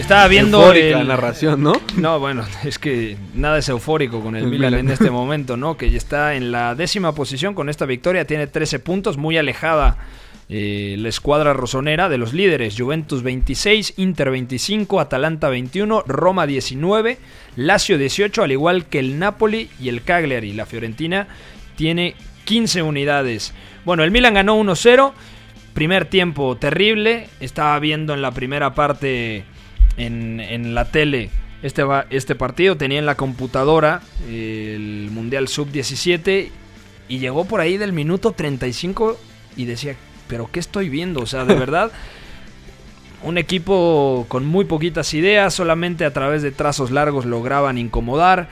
[0.02, 1.80] Estaba viendo Eufórica el- narración, ¿no?
[1.96, 4.86] No, bueno, es que nada es eufórico con el El Milan Milan.
[4.86, 5.76] en este momento, ¿no?
[5.76, 9.96] Que ya está en la décima posición con esta victoria, tiene 13 puntos, muy alejada
[10.48, 12.74] eh, la escuadra rosonera de los líderes.
[12.76, 17.16] Juventus 26, Inter 25, Atalanta 21, Roma 19,
[17.56, 20.52] Lazio 18, al igual que el Napoli y el Cagliari.
[20.52, 21.28] La Fiorentina
[21.76, 23.54] tiene 15 unidades.
[23.86, 25.12] Bueno, el Milan ganó 1-0.
[25.72, 27.28] Primer tiempo terrible.
[27.40, 29.44] Estaba viendo en la primera parte
[29.96, 31.30] en, en la tele
[31.62, 32.76] este, este partido.
[32.76, 36.50] Tenía en la computadora el Mundial Sub-17
[37.08, 39.18] y llegó por ahí del minuto 35
[39.56, 39.96] y decía,
[40.28, 41.20] pero ¿qué estoy viendo?
[41.20, 41.92] O sea, de verdad,
[43.22, 48.48] un equipo con muy poquitas ideas, solamente a través de trazos largos lograban incomodar.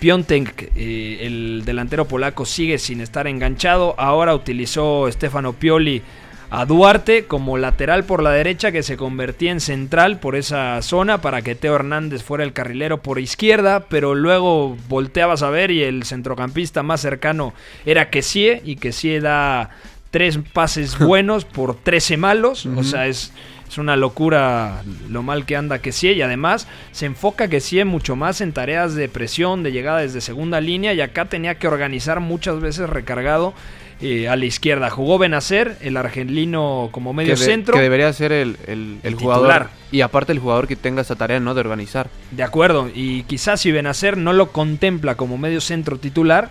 [0.00, 3.96] Piontek, eh, el delantero polaco, sigue sin estar enganchado.
[3.98, 6.02] Ahora utilizó Stefano Pioli
[6.50, 11.20] a Duarte como lateral por la derecha que se convertía en central por esa zona
[11.20, 15.82] para que Teo Hernández fuera el carrilero por izquierda, pero luego volteabas a ver y
[15.82, 17.52] el centrocampista más cercano
[17.84, 19.70] era Kessie y Kessie da
[20.10, 23.32] tres pases buenos por 13 malos, o sea, es,
[23.68, 28.40] es una locura lo mal que anda Kessie y además se enfoca Kessie mucho más
[28.40, 32.60] en tareas de presión, de llegada desde segunda línea y acá tenía que organizar muchas
[32.60, 33.52] veces recargado
[34.00, 34.90] eh, a la izquierda.
[34.90, 37.74] Jugó Benacer, el argelino como medio que, de- centro.
[37.74, 39.42] que debería ser el, el- el El jugador.
[39.48, 39.70] titular.
[39.90, 41.52] Y aparte el jugador que tenga esa tarea, ¿no?
[41.54, 42.08] De organizar.
[42.30, 46.50] De acuerdo, y quizás si Benacer no lo contempla como medio centro titular,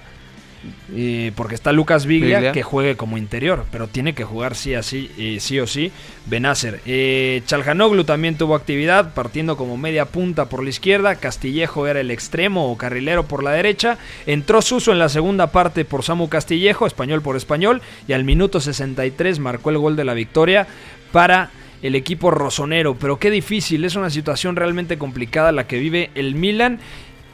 [1.36, 2.52] porque está Lucas Viglia, Viglia.
[2.52, 5.92] que juegue como interior, pero tiene que jugar sí, así, eh, sí o sí
[6.26, 6.82] Benacer.
[6.86, 12.12] Eh, Chalhanoglu también tuvo actividad, partiendo como media punta por la izquierda, Castillejo era el
[12.12, 16.88] extremo o carrilero por la derecha, entró Suso en la segunda parte por Samu Castillejo,
[16.88, 20.68] español por español, y al minuto 63 marcó el gol de la victoria
[21.12, 22.96] para el equipo rosonero.
[22.96, 26.80] Pero qué difícil, es una situación realmente complicada la que vive el Milan.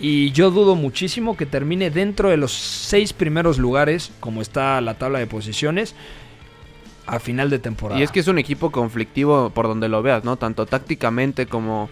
[0.03, 4.95] Y yo dudo muchísimo que termine dentro de los seis primeros lugares, como está la
[4.95, 5.95] tabla de posiciones,
[7.05, 8.01] a final de temporada.
[8.01, 10.35] Y es que es un equipo conflictivo por donde lo veas, ¿no?
[10.35, 11.89] Tanto tácticamente como,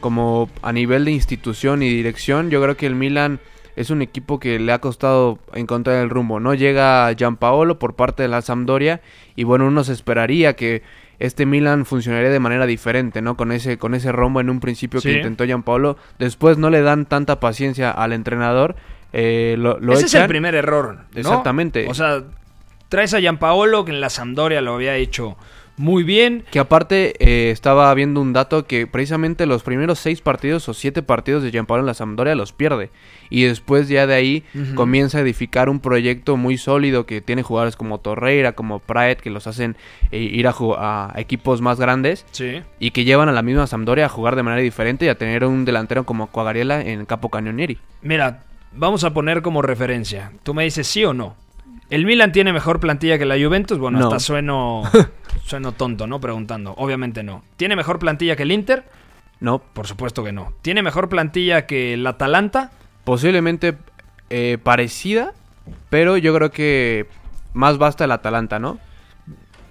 [0.00, 2.50] como a nivel de institución y dirección.
[2.50, 3.38] Yo creo que el Milan
[3.76, 6.40] es un equipo que le ha costado encontrar el rumbo.
[6.40, 9.00] No llega Gianpaolo por parte de la Sampdoria
[9.36, 10.82] y bueno, uno se esperaría que
[11.18, 13.36] este Milan funcionaría de manera diferente, ¿no?
[13.36, 15.08] Con ese, con ese rombo en un principio Sí.
[15.10, 15.96] que intentó Gianpaolo.
[16.18, 18.76] Después no le dan tanta paciencia al entrenador.
[19.16, 20.28] eh, lo, lo Ese es el echan.
[20.28, 20.96] primer error.
[21.12, 21.20] ¿no?
[21.20, 21.86] Exactamente.
[21.88, 22.22] O sea,
[22.88, 25.36] traes a Gianpaolo, que en la Sampdoria lo había hecho
[25.76, 26.44] muy bien.
[26.50, 31.02] Que aparte eh, estaba viendo un dato que precisamente los primeros seis partidos o siete
[31.02, 32.90] partidos de Gianpaolo en la Sampdoria los pierde.
[33.30, 37.74] Y después ya de ahí comienza a edificar un proyecto muy sólido que tiene jugadores
[37.74, 39.76] como Torreira, como Praet, que los hacen
[40.12, 42.26] eh, ir a, a equipos más grandes.
[42.30, 42.62] Sí.
[42.78, 45.44] Y que llevan a la misma Sampdoria a jugar de manera diferente y a tener
[45.44, 47.78] un delantero como Cuagariela en Capo Cañonieri.
[48.02, 50.32] Mira, vamos a poner como referencia.
[50.42, 51.36] Tú me dices sí o no.
[51.90, 53.78] ¿El Milan tiene mejor plantilla que la Juventus?
[53.78, 54.06] Bueno, No.
[54.06, 54.82] hasta sueno,
[55.44, 56.20] sueno tonto, ¿no?
[56.20, 56.74] Preguntando.
[56.76, 57.42] Obviamente no.
[57.56, 58.84] ¿Tiene mejor plantilla que el Inter?
[59.40, 60.52] No, Por supuesto que no.
[60.62, 62.70] ¿Tiene mejor plantilla que el Atalanta?
[63.04, 63.76] posiblemente
[64.30, 65.34] eh, parecida,
[65.90, 67.06] pero yo creo que
[67.52, 68.78] más basta el Atalanta, ¿no?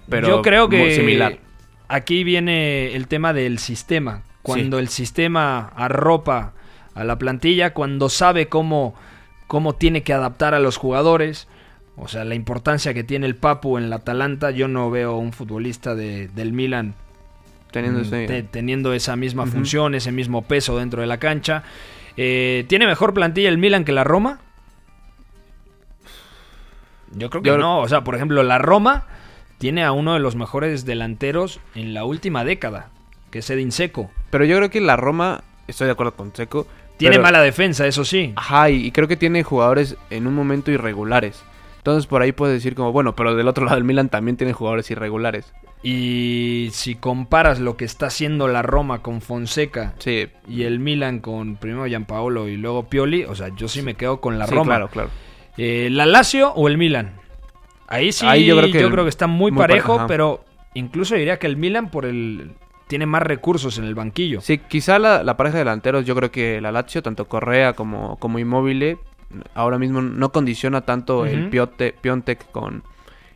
[0.07, 1.39] Pero Yo creo que similar.
[1.87, 4.21] aquí viene el tema del sistema.
[4.43, 6.53] Cuando el sistema arropa
[6.93, 8.93] a la plantilla, cuando sabe cómo,
[9.47, 11.47] cómo tiene que adaptar a los jugadores,
[11.95, 15.31] o sea, la importancia que tiene el Papu en el Atalanta, yo no veo un
[15.33, 16.95] futbolista de- del Milan
[17.71, 21.63] Teniendo mm, ese- te- teniendo esa misma función, ese mismo peso dentro de la cancha.
[22.17, 24.39] Eh, ¿Tiene mejor plantilla el Milan que la Roma?
[27.15, 27.79] Yo creo que Yo- no.
[27.79, 29.05] O sea, por ejemplo, la Roma
[29.57, 32.89] tiene a uno de los mejores delanteros en la última década,
[33.31, 34.11] que es Edin Seco.
[34.29, 36.67] Pero yo creo que la Roma, estoy de acuerdo con Seco.
[36.97, 38.33] Tiene pero- mala defensa, eso sí.
[38.35, 41.43] Ajá, y, y creo que tiene jugadores en un momento irregulares.
[41.83, 44.53] Entonces por ahí puedes decir como, bueno, pero del otro lado del Milan también tiene
[44.53, 45.53] jugadores irregulares.
[45.83, 51.19] Y si comparas lo que está haciendo la Roma con Fonseca Sí, y el Milan
[51.19, 54.55] con primero Gianpaolo y luego Pioli, o sea, yo sí me quedo con la sí,
[54.55, 54.65] Roma.
[54.65, 55.09] claro, claro.
[55.57, 57.15] Eh, ¿La Lazio o el Milan?
[57.87, 60.45] Ahí sí, Ahí yo yo creo creo que, que el- está muy, muy parejo, pero
[60.73, 62.51] incluso diría que el Milan por el
[62.87, 64.39] tiene más recursos en el banquillo.
[64.39, 68.17] Sí, quizá la, la pareja de delanteros, yo creo que la Lazio, tanto Correa como,
[68.19, 68.99] como Immobile,
[69.53, 71.49] ahora mismo no condiciona tanto el.
[71.49, 72.83] Piote, Piontek con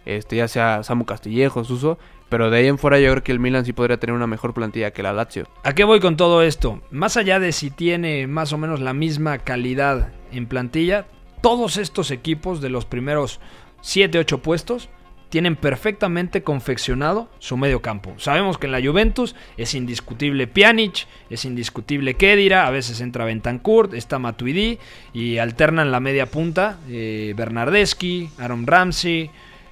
[0.06, 1.98] este ya sea Samu Castillejo, Suso,
[2.30, 4.54] pero de ahí en fuera yo creo que el Milan sí podría tener una mejor
[4.54, 5.48] plantilla que la Lazio.
[5.64, 6.82] ¿A qué voy con todo esto?
[6.92, 11.08] Más allá de si tiene más o menos la misma calidad en plantilla,
[11.42, 13.40] todos estos equipos de los primeros
[13.82, 14.90] 7, 8 puestos
[15.30, 18.14] tienen perfectamente confeccionado su medio campo.
[18.18, 23.94] Sabemos que en la Juventus es indiscutible Pjanic, es indiscutible Kedira, a veces entra Bentancur,
[23.94, 24.80] está Matuidi
[25.14, 29.30] y alternan la media punta eh, Bernardeschi, Aaron Ramsey,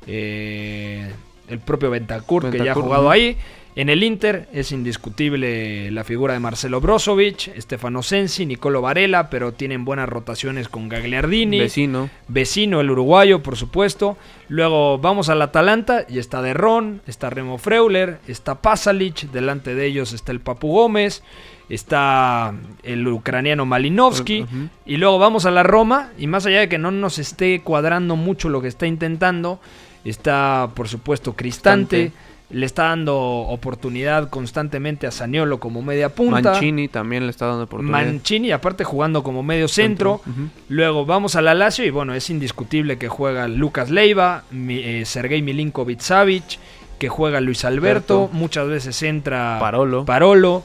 [0.08, 1.12] eh,
[1.48, 3.38] el propio Bentancur que ya ha jugado ahí.
[3.77, 9.51] En el Inter es indiscutible la figura de Marcelo Brozovic, Stefano Sensi, Nicolo Varela, pero
[9.51, 11.59] tienen buenas rotaciones con Gagliardini.
[11.59, 12.09] Vecino.
[12.29, 14.15] Vecino, el uruguayo, por supuesto.
[14.47, 20.13] Luego vamos al Atalanta y está Derrón, está Remo Freuler, está Pasalic, delante de ellos
[20.13, 21.21] está el Papu Gómez,
[21.67, 24.45] está el ucraniano Malinovsky.
[24.85, 28.15] Y luego vamos a la Roma y más allá de que no nos esté cuadrando
[28.15, 29.59] mucho lo que está intentando,
[30.05, 32.11] está por supuesto Cristante.
[32.13, 32.35] Cristante.
[32.51, 36.51] Le está dando oportunidad constantemente a Saniolo como media punta.
[36.51, 38.05] Mancini también le está dando oportunidad.
[38.05, 40.21] Mancini, aparte jugando como medio centro.
[40.69, 45.41] Luego vamos a la Lazio y bueno, es indiscutible que juega Lucas Leiva, eh, Sergei
[45.41, 46.60] Milinkovic Savic,
[46.99, 48.38] que juega Luis Alberto, Alberto.
[48.38, 50.05] muchas veces entra Parolo.
[50.05, 50.63] Parolo.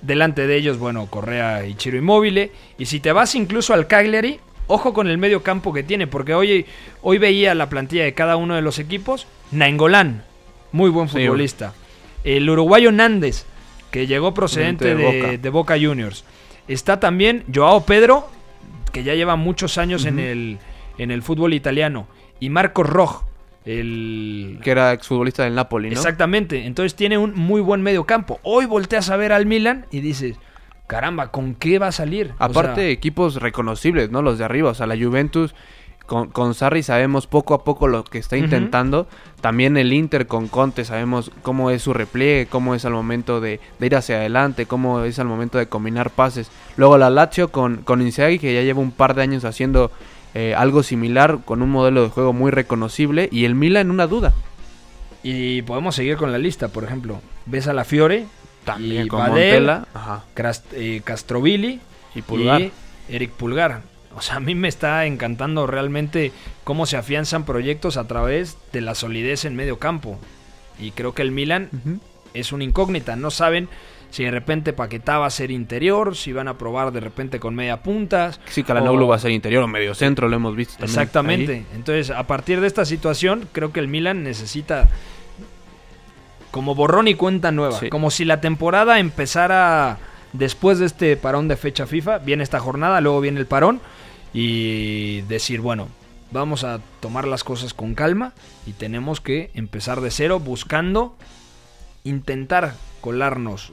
[0.00, 2.52] Delante de ellos, bueno, Correa y Chiro Immobile.
[2.78, 6.34] Y si te vas incluso al Cagliari, ojo con el medio campo que tiene, porque
[6.34, 6.66] hoy,
[7.02, 9.26] hoy veía la plantilla de cada uno de los equipos.
[9.50, 10.22] Nainggolan,
[10.72, 11.74] muy buen Sí, futbolista.
[12.24, 13.46] El uruguayo Nández,
[13.90, 15.36] que llegó procedente de, De Boca.
[15.36, 16.24] de Boca Juniors.
[16.66, 18.28] Está también Joao Pedro,
[18.92, 20.58] que ya lleva muchos años en, el,
[20.98, 22.06] en el fútbol italiano.
[22.40, 23.22] Y Marcos Roj,
[23.64, 24.58] el...
[24.62, 25.94] Que era exfutbolista del Napoli, ¿no?
[25.94, 28.38] Exactamente, entonces tiene un muy buen medio campo.
[28.42, 30.36] Hoy volteas a ver al Milan y dices,
[30.86, 32.32] caramba, ¿con qué va a salir?
[32.38, 34.22] O Aparte, sea, equipos reconocibles, ¿no?
[34.22, 34.70] Los de arriba.
[34.70, 35.54] O sea, la Juventus
[36.08, 39.06] con, con Sarri sabemos poco a poco lo que está intentando.
[39.40, 43.60] También el Inter con Conte sabemos cómo es su repliegue, cómo es al momento de,
[43.78, 46.50] de ir hacia adelante, cómo es al momento de combinar pases.
[46.76, 49.92] Luego la Lazio con, con Inzaghi, que ya lleva un par de años haciendo
[50.34, 53.28] eh, algo similar, con un modelo de juego muy reconocible.
[53.30, 54.32] Y el Milan, una duda.
[55.22, 57.20] y podemos seguir con la lista, por ejemplo.
[57.46, 58.26] Ves a la Fiore,
[58.64, 60.22] También y con Badel, Montella.
[60.72, 61.80] Eh, Castrovilli
[62.14, 62.60] Y Pulgar.
[62.62, 62.72] y
[63.08, 63.82] Eric Pulgar.
[64.18, 66.32] O sea, a mí me está encantando realmente
[66.64, 70.18] cómo se afianzan proyectos a través de la solidez en medio campo.
[70.78, 71.70] Y creo que el Milan
[72.34, 73.16] es una incógnita.
[73.16, 73.68] No saben
[74.10, 77.54] si de repente Paquetá va a ser interior, si van a probar de repente con
[77.54, 78.40] media puntas.
[78.46, 80.90] Sí, Calhanoglu o- va a ser interior o medio centro, lo hemos visto también.
[80.90, 81.52] Exactamente.
[81.54, 81.66] ahí.
[81.74, 84.88] Entonces, a partir de esta situación, creo que el Milan necesita
[86.50, 87.78] como borrón y cuenta nueva.
[87.78, 87.88] Sí.
[87.90, 89.98] Como si la temporada empezara
[90.32, 92.18] después de este parón de fecha FIFA.
[92.18, 93.80] Viene esta jornada, luego viene el parón.
[94.34, 95.88] Y decir, bueno,
[96.30, 98.32] vamos a tomar las cosas con calma.
[98.66, 101.16] Y tenemos que empezar de cero buscando
[102.04, 103.72] intentar colarnos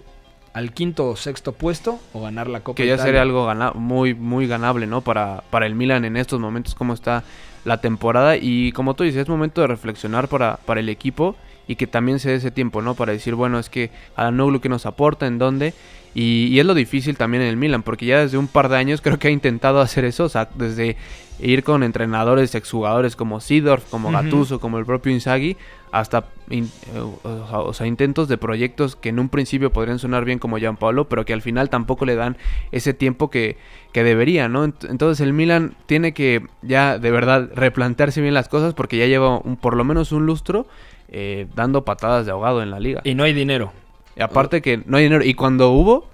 [0.54, 3.06] al quinto o sexto puesto o ganar la Copa Que ya Italia.
[3.06, 5.02] sería algo gana- muy, muy ganable, ¿no?
[5.02, 7.24] Para, para el Milan en estos momentos, cómo está
[7.66, 8.38] la temporada.
[8.38, 11.36] Y como tú dices, es momento de reflexionar para, para el equipo
[11.68, 12.96] y que también se dé ese tiempo, ¿no?
[12.96, 15.74] Para decir, bueno, es que a Noglu que nos aporta, en dónde.
[16.14, 18.78] Y, y es lo difícil también en el Milan, porque ya desde un par de
[18.78, 20.96] años creo que ha intentado hacer eso, o sea, desde
[21.40, 24.18] ir con entrenadores, exjugadores como Sidorf, como Ujú.
[24.18, 25.58] Gattuso, como el propio Inzaghi,
[25.92, 30.00] hasta in- eh, o, sea, o sea, intentos de proyectos que en un principio podrían
[30.00, 32.38] sonar bien como Gianpaolo, pero que al final tampoco le dan
[32.72, 33.58] ese tiempo que,
[33.92, 34.66] que debería, ¿no?
[34.66, 39.06] Ent- Entonces el Milan tiene que ya de verdad replantearse bien las cosas porque ya
[39.08, 40.66] lleva un- por lo menos un lustro
[41.10, 43.02] eh, dando patadas de ahogado en la liga.
[43.04, 43.72] Y no hay dinero.
[44.16, 45.24] Y aparte que no hay dinero.
[45.24, 46.10] Y cuando hubo,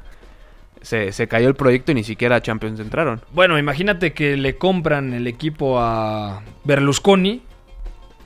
[0.81, 3.21] se, se cayó el proyecto y ni siquiera a Champions entraron.
[3.33, 7.41] Bueno, imagínate que le compran el equipo a Berlusconi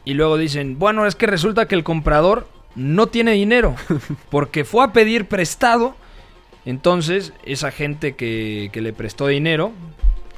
[0.06, 3.76] y luego dicen, bueno, es que resulta que el comprador no tiene dinero
[4.30, 5.96] porque fue a pedir prestado.
[6.66, 9.72] Entonces, esa gente que, que le prestó dinero,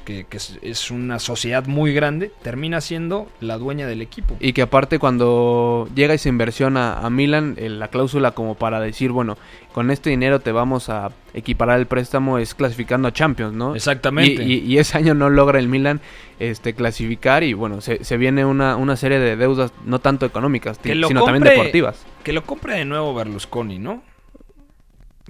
[0.08, 4.36] que, que es, una sociedad muy grande, termina siendo la dueña del equipo.
[4.40, 8.80] Y que aparte cuando llega esa inversión a, a Milan, eh, la cláusula como para
[8.80, 9.36] decir, bueno,
[9.74, 13.74] con este dinero te vamos a equiparar el préstamo es clasificando a Champions, ¿no?
[13.74, 14.42] Exactamente.
[14.42, 16.00] Y, y- y ese año no logra el Milan
[16.38, 20.80] este, clasificar y bueno, se, se viene una, una serie de deudas no tanto económicas,
[20.82, 22.06] sino también deportivas.
[22.24, 24.02] Que lo compre de nuevo Berlusconi, ¿no?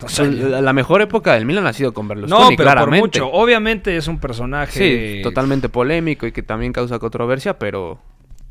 [0.06, 3.18] O sea, la, la mejor época del Milan ha sido con Berlusconi, no, pero claramente.
[3.20, 3.32] por mucho.
[3.32, 5.16] Obviamente es un personaje...
[5.16, 7.98] Sí, totalmente polémico y que también causa controversia, pero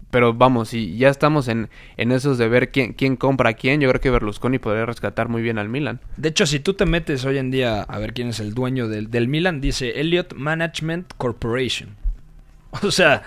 [0.10, 3.82] pero vamos, si ya estamos en, en esos de ver quién, quién compra a quién,
[3.82, 6.00] yo creo que Berlusconi podría rescatar muy bien al Milan.
[6.16, 8.88] De hecho, si tú te metes hoy en día a ver quién es el dueño
[8.88, 11.90] del, del Milan, dice Elliott Management Corporation.
[12.84, 13.24] O sea,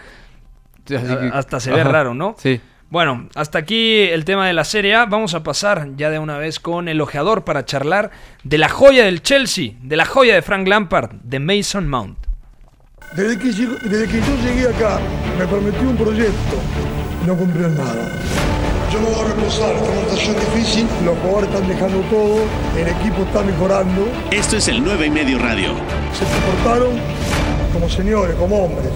[1.32, 1.90] hasta se ve Ajá.
[1.90, 2.36] raro, ¿no?
[2.38, 2.60] Sí.
[2.90, 5.06] Bueno, hasta aquí el tema de la Serie A.
[5.06, 8.10] Vamos a pasar ya de una vez con el ojeador para charlar
[8.42, 12.18] de la joya del Chelsea, de la joya de Frank Lampard, de Mason Mount.
[13.14, 14.98] Desde que, desde que yo llegué acá,
[15.38, 16.56] me prometió un proyecto.
[17.24, 18.10] No cumplió nada.
[18.92, 20.88] Yo no voy a reposar, esta montación difícil.
[21.04, 22.42] Los jugadores están dejando todo,
[22.76, 24.08] el equipo está mejorando.
[24.32, 25.74] Esto es el 9 y medio radio.
[26.12, 26.98] Se comportaron
[27.72, 28.90] como señores, como hombres.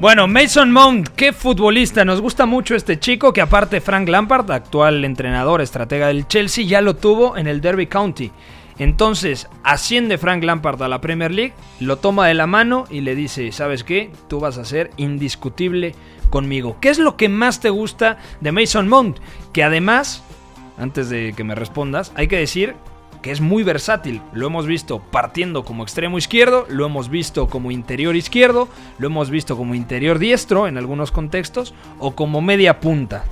[0.00, 2.06] Bueno, Mason Mount, qué futbolista.
[2.06, 6.80] Nos gusta mucho este chico que aparte Frank Lampard, actual entrenador, estratega del Chelsea, ya
[6.80, 8.30] lo tuvo en el Derby County.
[8.78, 13.14] Entonces, asciende Frank Lampard a la Premier League, lo toma de la mano y le
[13.14, 14.10] dice, ¿sabes qué?
[14.26, 15.94] Tú vas a ser indiscutible
[16.30, 16.78] conmigo.
[16.80, 19.18] ¿Qué es lo que más te gusta de Mason Mount?
[19.52, 20.24] Que además,
[20.78, 22.74] antes de que me respondas, hay que decir
[23.22, 24.22] que es muy versátil.
[24.32, 28.68] Lo hemos visto partiendo como extremo izquierdo, lo hemos visto como interior izquierdo,
[28.98, 33.24] lo hemos visto como interior diestro en algunos contextos o como media punta.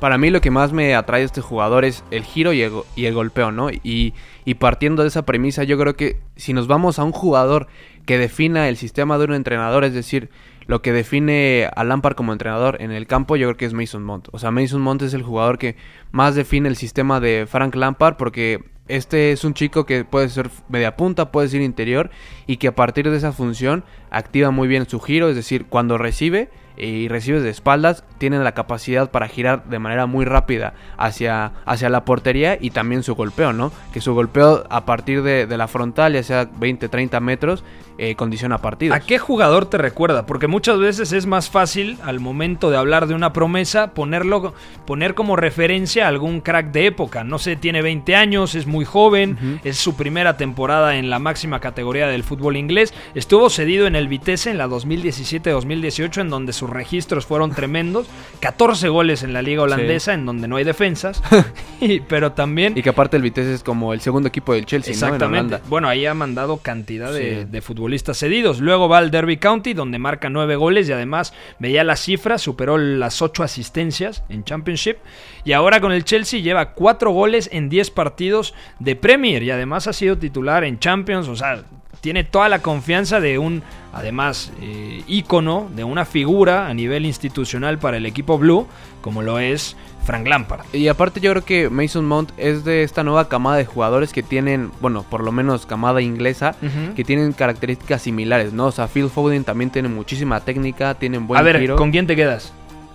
[0.00, 3.14] Para mí lo que más me atrae de este jugador es el giro y el,
[3.14, 3.70] golpeo, ¿no?
[3.70, 4.12] Y,
[4.44, 7.68] y partiendo de esa premisa, yo creo que si nos vamos a un jugador
[8.04, 10.28] que defina el sistema de un entrenador, es decir,
[10.66, 14.02] lo que define a Lampard como entrenador en el campo, yo creo que es Mason
[14.02, 14.28] Mount.
[14.32, 15.76] O sea, Mason Mount es el jugador que
[16.10, 20.50] más define el sistema de Frank Lampard porque este es un chico que puede ser
[20.68, 22.10] media punta, puede ser interior
[22.46, 25.98] y que a partir de esa función activa muy bien su giro, es decir, cuando
[25.98, 31.52] recibe y recibe de espaldas, tiene la capacidad para girar de manera muy rápida hacia,
[31.64, 33.72] hacia la portería y también su golpeo, ¿no?
[33.92, 37.64] Que su golpeo a partir de, de la frontal, ya sea 20, 30 metros,
[37.96, 38.96] eh, condiciona partidos.
[38.96, 40.26] ¿A qué jugador te recuerda?
[40.26, 44.52] Porque muchas veces es más fácil al momento de hablar de una promesa ponerlo
[44.84, 47.22] poner como referencia a algún crack de época.
[47.22, 51.60] No sé, tiene 20 años, es muy joven, es su primera temporada en la máxima
[51.60, 52.92] categoría del fútbol inglés.
[53.14, 58.06] Estuvo cedido en el Vitesse en la 2017-2018 en donde sus registros fueron tremendos,
[58.40, 61.22] 14 goles en la liga holandesa en donde no hay defensas,
[61.80, 64.92] y- pero también Y que aparte el Vitesse es como el segundo equipo del Chelsea,
[64.94, 64.98] ¿no?
[65.08, 65.58] En Exactamente.
[65.68, 67.48] Bueno, ahí ha mandado cantidad de, Sí.
[67.50, 68.60] de futbolistas cedidos.
[68.60, 72.78] Luego va al Derby County, donde marca nueve goles y además veía las cifras, superó
[72.78, 74.96] las ocho asistencias en Championship.
[75.44, 79.86] Y ahora con el Chelsea lleva cuatro goles en 10 partidos de Premier y además
[79.86, 81.28] ha sido titular en Champions.
[81.28, 81.62] O sea,
[82.00, 87.78] tiene toda la confianza de un, además, eh, ícono, de una figura a nivel institucional
[87.78, 88.66] para el equipo blue,
[89.00, 90.64] como lo es Frank Lampard.
[90.72, 94.22] Y aparte yo creo que Mason Mount es de esta nueva camada de jugadores que
[94.22, 96.54] tienen, bueno, por lo menos camada inglesa,
[96.94, 98.66] que tienen características similares, ¿no?
[98.66, 101.76] O sea, Phil Foden también tiene muchísima técnica, tienen buen a ver, giro.
[101.76, 102.52] ¿con quién te quedas?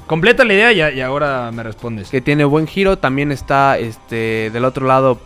[0.08, 2.10] Completa la idea y, y ahora me respondes.
[2.10, 5.20] Que tiene buen giro, también está este del otro lado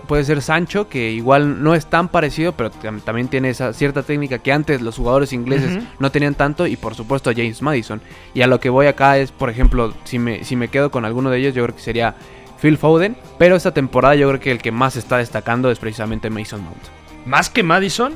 [0.00, 4.02] puede ser Sancho, que igual no es tan parecido, pero tam- también tiene esa cierta
[4.02, 8.00] técnica que antes los jugadores ingleses no tenían tanto y por supuesto James Madison.
[8.34, 11.04] Y a lo que voy acá es, por ejemplo, si me, si me quedo con
[11.04, 12.14] alguno de ellos, yo creo que sería
[12.60, 16.30] Phil Foden, pero esta temporada yo creo que el que más está destacando es precisamente
[16.30, 16.82] Mason Mount.
[17.24, 18.14] ¿Más que Madison?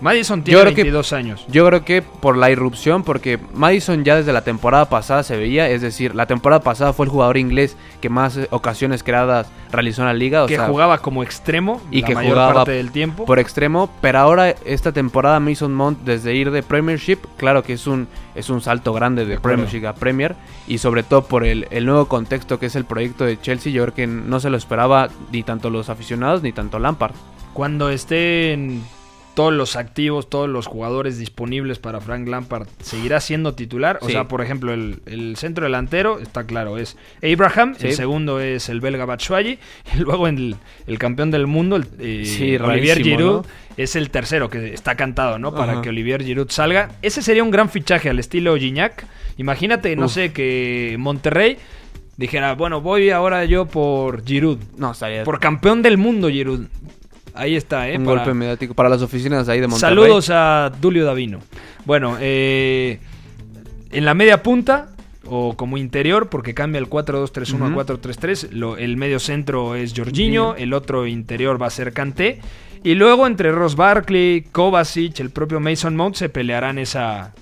[0.00, 1.44] Madison Yo tiene que- 22 años.
[1.48, 5.68] Yo creo que por la irrupción, porque Madison ya desde la temporada pasada se veía,
[5.70, 10.08] es decir, la temporada pasada fue el jugador inglés que más ocasiones creadas realizó en
[10.08, 10.44] la liga.
[10.44, 13.24] O que sea, jugaba como extremo y la que mayor jugaba parte del tiempo.
[13.24, 17.86] por extremo, pero ahora esta temporada Mason Mount desde ir de Premiership, claro que es
[17.86, 19.38] un es un salto grande de.
[19.38, 20.34] Premiership a Premier
[20.66, 23.82] y sobre todo por el, el nuevo contexto que es el proyecto de Chelsea, yo
[23.84, 27.12] creo que no se lo esperaba ni tanto los aficionados ni tanto Lampard.
[27.52, 28.82] Cuando estén
[29.34, 33.98] todos los activos, todos los jugadores disponibles para Frank Lampard, ¿seguirá siendo titular?
[34.02, 38.68] O sea, por ejemplo, el, el centro delantero, está claro, es Abraham, el segundo es
[38.68, 39.58] el belga Batshuayi,
[39.94, 40.56] y luego el,
[40.86, 43.46] el campeón del mundo, el, eh, Sí, Olivier Giroud, ¿no?
[43.76, 45.54] es el tercero que está cantado, ¿no?
[45.54, 45.82] Para Ajá.
[45.82, 46.90] que Olivier Giroud salga.
[47.02, 49.06] Ese sería un gran fichaje al estilo Gignac.
[49.36, 50.12] Imagínate, no Uf.
[50.12, 51.58] sé, que Monterrey
[52.16, 54.58] dijera, bueno, voy ahora yo por Giroud.
[54.76, 56.66] No, estaría Por campeón del mundo, Giroud.
[57.34, 57.96] Ahí está, ¿eh?
[57.98, 59.96] un para- golpe mediático para las oficinas ahí de Monterrey.
[59.96, 61.40] Saludos a Dulio Davino.
[61.84, 63.00] Bueno, eh,
[63.90, 64.88] en la media punta
[65.26, 67.80] o como interior, porque cambia el 4-2-3-1 Ujú.
[67.80, 72.40] a 4-3-3, lo- el medio centro es Jorginho, el otro interior va a ser Kanté.
[72.82, 77.32] Y luego entre Ross Barkley, Kovacic, el propio Mason Mount se pelearán esa,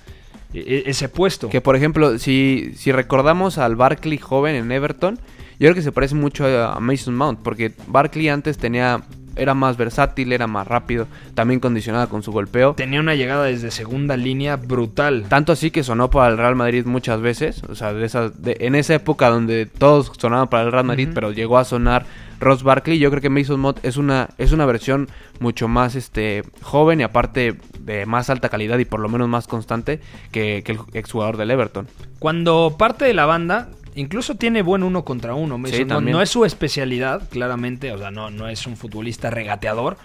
[0.53, 1.49] e- e- ese puesto.
[1.49, 5.15] Que por ejemplo, si, si recordamos al Barkley joven en Everton,
[5.59, 9.03] yo creo que se parece mucho a Mason Mount, porque Barkley antes tenía
[9.35, 12.73] era más versátil, era más rápido, también condicionada con su golpeo.
[12.73, 15.25] Tenía una llegada desde segunda línea brutal.
[15.29, 18.57] Tanto así que sonó para el Real Madrid muchas veces, o sea, de esas, de-
[18.61, 22.05] en esa época donde todos sonaban para el Real Madrid, pero llegó a sonar
[22.39, 25.07] Ross Barkley, yo creo que Mason Mount es una, es una versión
[25.39, 29.47] mucho más este, joven y aparte de más alta calidad y por lo menos más
[29.47, 31.87] constante que, que el exjugador del Everton.
[32.19, 35.57] Cuando parte de la banda, incluso tiene buen uno contra uno.
[35.57, 35.89] Mason Sí, Mount.
[35.91, 36.17] también.
[36.17, 37.91] no es su especialidad, claramente.
[37.91, 39.97] O sea, no, no es un futbolista regateador.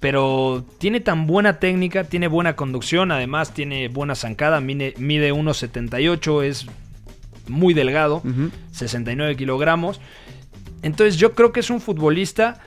[0.00, 6.44] pero tiene tan buena técnica, tiene buena conducción, además tiene buena zancada, mide, mide 1,78,
[6.44, 6.66] es
[7.48, 8.22] muy delgado,
[8.72, 10.00] 69 kilogramos.
[10.82, 12.60] Entonces yo creo que es un futbolista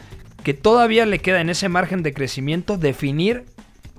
[0.44, 3.46] que todavía le queda en ese margen de crecimiento definir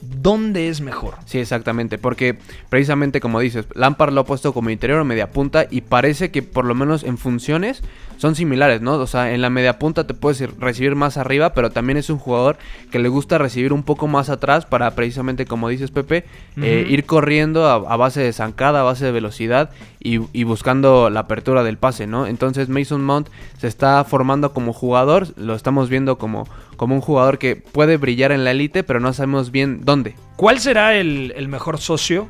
[0.02, 1.14] dónde es mejor.
[1.26, 2.38] Sí, exactamente, porque
[2.68, 6.42] precisamente como dices, Lampard lo ha puesto como interior o media punta y parece que
[6.42, 7.82] por lo menos en funciones
[8.18, 8.94] son similares, ¿no?
[8.94, 12.18] O sea, en la media punta te puedes recibir más arriba, pero también es un
[12.18, 12.58] jugador
[12.90, 16.24] que le gusta recibir un poco más atrás para precisamente, como dices Pepe,
[16.60, 19.70] eh, ir corriendo a, base de zancada, a base de velocidad
[20.00, 22.26] y, buscando la apertura del pase, ¿no?
[22.26, 23.28] Entonces Mason Mount
[23.58, 26.48] se está formando como jugador, lo estamos viendo como,
[26.78, 30.14] como un jugador que puede brillar en la élite, pero no sabemos bien dónde.
[30.36, 32.28] ¿Cuál será el, el mejor socio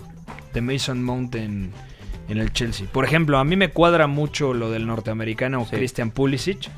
[0.53, 1.73] de Mason Mount en
[2.29, 2.87] en el Chelsea.
[2.91, 6.71] Por ejemplo, a mí me cuadra mucho lo del norteamericano Christian Pulisic,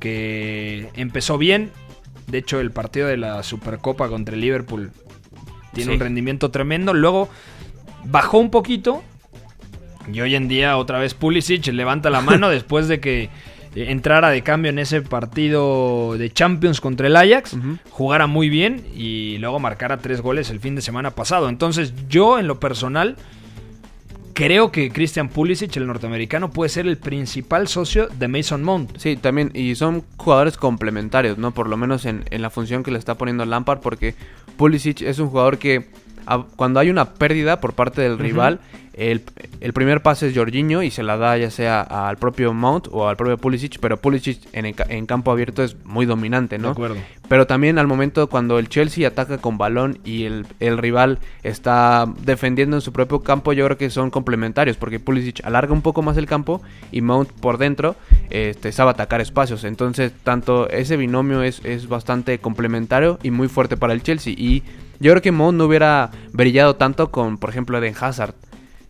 [0.00, 1.70] que empezó bien.
[2.26, 4.90] De hecho, el partido de la Supercopa contra el Liverpool
[5.72, 6.92] tiene un rendimiento tremendo.
[6.92, 7.28] Luego
[8.04, 9.02] bajó un poquito.
[10.12, 13.30] Y hoy en día otra vez Pulisic levanta la mano después de que
[13.74, 17.56] entrara de cambio en ese partido de Champions contra el Ajax,
[17.90, 21.48] jugara muy bien y luego marcara tres goles el fin de semana pasado.
[21.48, 23.16] Entonces yo en lo personal
[24.38, 28.96] creo que Christian Pulisic, el norteamericano, puede ser el principal socio de Mason Mount.
[28.96, 31.52] Sí, también, y son jugadores complementarios, ¿no?
[31.52, 34.14] Por lo menos en, la función que le está poniendo Lampard, porque
[34.56, 35.88] Pulisic es un jugador que
[36.56, 38.60] cuando hay una pérdida por parte del rival,
[38.98, 39.22] el,
[39.72, 43.16] primer pase es Jorginho y se la da ya sea al propio Mount o al
[43.16, 46.70] propio Pulisic, pero Pulisic en, campo abierto es muy dominante, ¿no?
[46.70, 46.96] acuerdo.
[47.28, 50.46] Pero también al momento cuando el Chelsea ataca con balón y el,
[50.78, 55.72] rival está defendiendo en su propio campo, yo creo que son complementarios, porque Pulisic alarga
[55.72, 56.60] un poco más el campo
[56.90, 57.94] y Mount por dentro
[58.30, 59.62] este, sabe atacar espacios.
[59.62, 64.34] Entonces, tanto ese binomio es, es bastante complementario y muy fuerte para el Chelsea.
[64.36, 64.64] Y
[65.00, 68.34] yo creo que Mount no hubiera brillado tanto con, por ejemplo, Eden Hazard.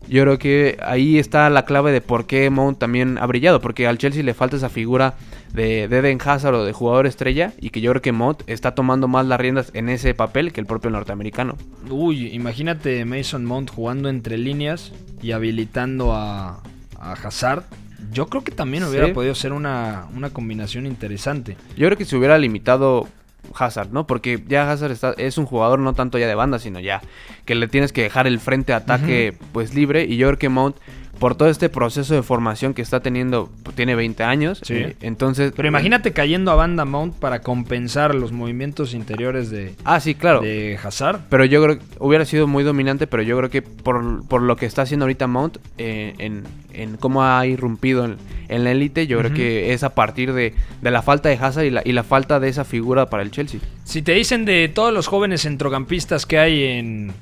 [0.08, 3.86] Yo creo que ahí está la clave de por qué Mount también ha brillado, porque
[3.86, 5.14] al Chelsea le falta esa figura
[5.52, 9.06] de, Eden Hazard o de jugador estrella, y que yo creo que Mount está tomando
[9.06, 11.56] más las riendas en ese papel que el propio norteamericano.
[11.90, 16.62] Uy, imagínate Mason Mount jugando entre líneas y habilitando a,
[17.00, 17.64] Hazard.
[18.10, 21.56] Yo creo que también hubiera podido ser una, una combinación interesante.
[21.76, 23.06] Yo creo que se hubiera limitado
[23.54, 24.06] Hazard, ¿no?
[24.06, 27.00] Porque ya Hazard está, es un jugador no tanto ya de banda, sino ya
[27.44, 30.04] que le tienes que dejar el frente de ataque pues libre.
[30.04, 30.76] Y yo creo que Mount
[31.18, 34.60] por todo este proceso de formación que está teniendo, pues, tiene 20 años.
[34.62, 34.74] Sí.
[34.74, 35.52] Eh, entonces.
[35.54, 39.74] Pero imagínate cayendo a banda Mount para compensar los movimientos interiores de.
[39.84, 40.40] Ah, sí, claro.
[40.40, 41.20] De Hazard.
[41.28, 44.56] Pero yo creo que hubiera sido muy dominante, pero yo creo que por, por lo
[44.56, 48.18] que está haciendo ahorita Mount, eh, en, en, cómo ha irrumpido en,
[48.64, 51.70] la élite, yo creo que es a partir de, de, la falta de Hazard y
[51.70, 53.60] la, y la falta de esa figura para el Chelsea.
[53.84, 57.12] Si te dicen de todos los jóvenes centrocampistas que hay en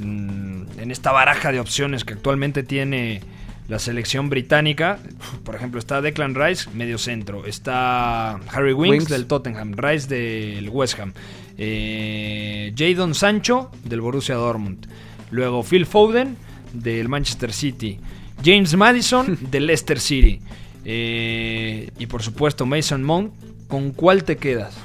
[0.00, 3.20] en esta baraja de opciones que actualmente tiene
[3.68, 4.98] la selección británica.
[5.44, 7.46] Por ejemplo, está Declan Rice, medio centro.
[7.46, 9.72] Está Harry Winks, del Tottenham.
[9.76, 11.12] Rice del West Ham.
[11.56, 14.86] Eh, Jadon Sancho del Borussia Dortmund.
[15.30, 16.36] Luego Phil Foden
[16.72, 17.98] del Manchester City.
[18.44, 20.40] James Madison del Leicester City.
[20.84, 23.32] Eh, y por supuesto Mason Mount.
[23.68, 24.76] ¿Con cuál te quedas?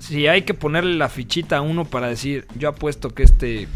[0.00, 3.68] Si hay que ponerle la fichita a uno para decir, yo apuesto que este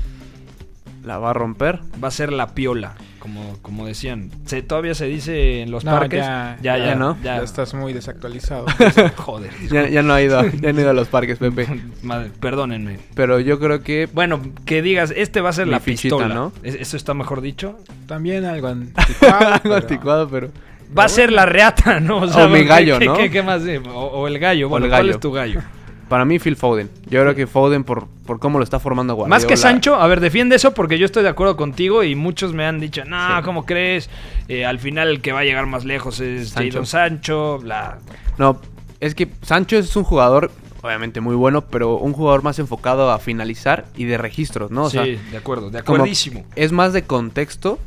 [1.05, 1.81] la va a romper.
[2.03, 4.31] Va a ser la piola, como, como decían.
[4.45, 6.21] Se, todavía se dice en los parques.
[6.21, 7.17] Ya, ya, ya, no.
[7.23, 7.43] Ya.
[7.43, 8.67] estás muy desactualizado.
[9.17, 9.51] Joder.
[9.71, 11.67] ya, no ha ido, ya no ido a los parques, Pepe.
[12.41, 12.99] perdónenme.
[13.15, 14.09] Pero yo creo que.
[14.13, 16.29] Bueno, que digas, este va a ser la pistola.
[16.29, 16.53] ¿no?
[16.63, 17.79] ¿Eso está mejor dicho?
[18.07, 19.55] También algo anticuado.
[19.63, 20.51] algo anticuado, pero.
[20.97, 22.19] Va a ser la reata, ¿no?
[22.19, 23.15] O, mi gallo, ¿no?
[23.15, 23.63] ¿qué, más?
[23.95, 24.69] O, el gallo.
[24.69, 25.63] Bueno, ¿cuál es tu gallo?
[26.11, 26.91] Para mí, Phil Foden.
[27.09, 29.37] Yo creo que Foden, por, por cómo lo está formando Guardiola.
[29.37, 32.53] Más que Sancho, a ver, defiende eso porque yo estoy de acuerdo contigo y muchos
[32.53, 34.11] me han dicho, no, ¿cómo crees?
[34.49, 36.85] Eh, al final el que va a llegar más lejos es Sancho.
[36.85, 37.99] Sancho, bla.
[38.39, 38.61] No,
[38.99, 40.51] es que Sancho es un jugador
[40.83, 44.91] obviamente muy bueno, pero un jugador más enfocado a finalizar y de registros, ¿no?
[44.91, 44.99] sí,
[45.31, 46.45] de acuerdo, de acuerdísimo.
[46.57, 47.79] Es más de contexto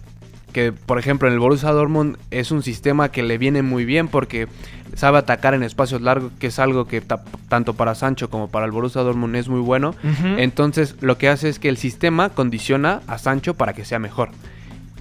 [0.54, 4.08] que, por ejemplo, en el Borussia Dortmund es un sistema que le viene muy bien
[4.08, 4.48] porque
[4.96, 7.02] sabe atacar en espacios largos, que es algo que
[7.50, 9.96] tanto para Sancho como para el Borussia Dortmund es muy bueno.
[10.38, 14.30] Entonces, lo que hace es que el sistema condiciona a Sancho para que sea mejor.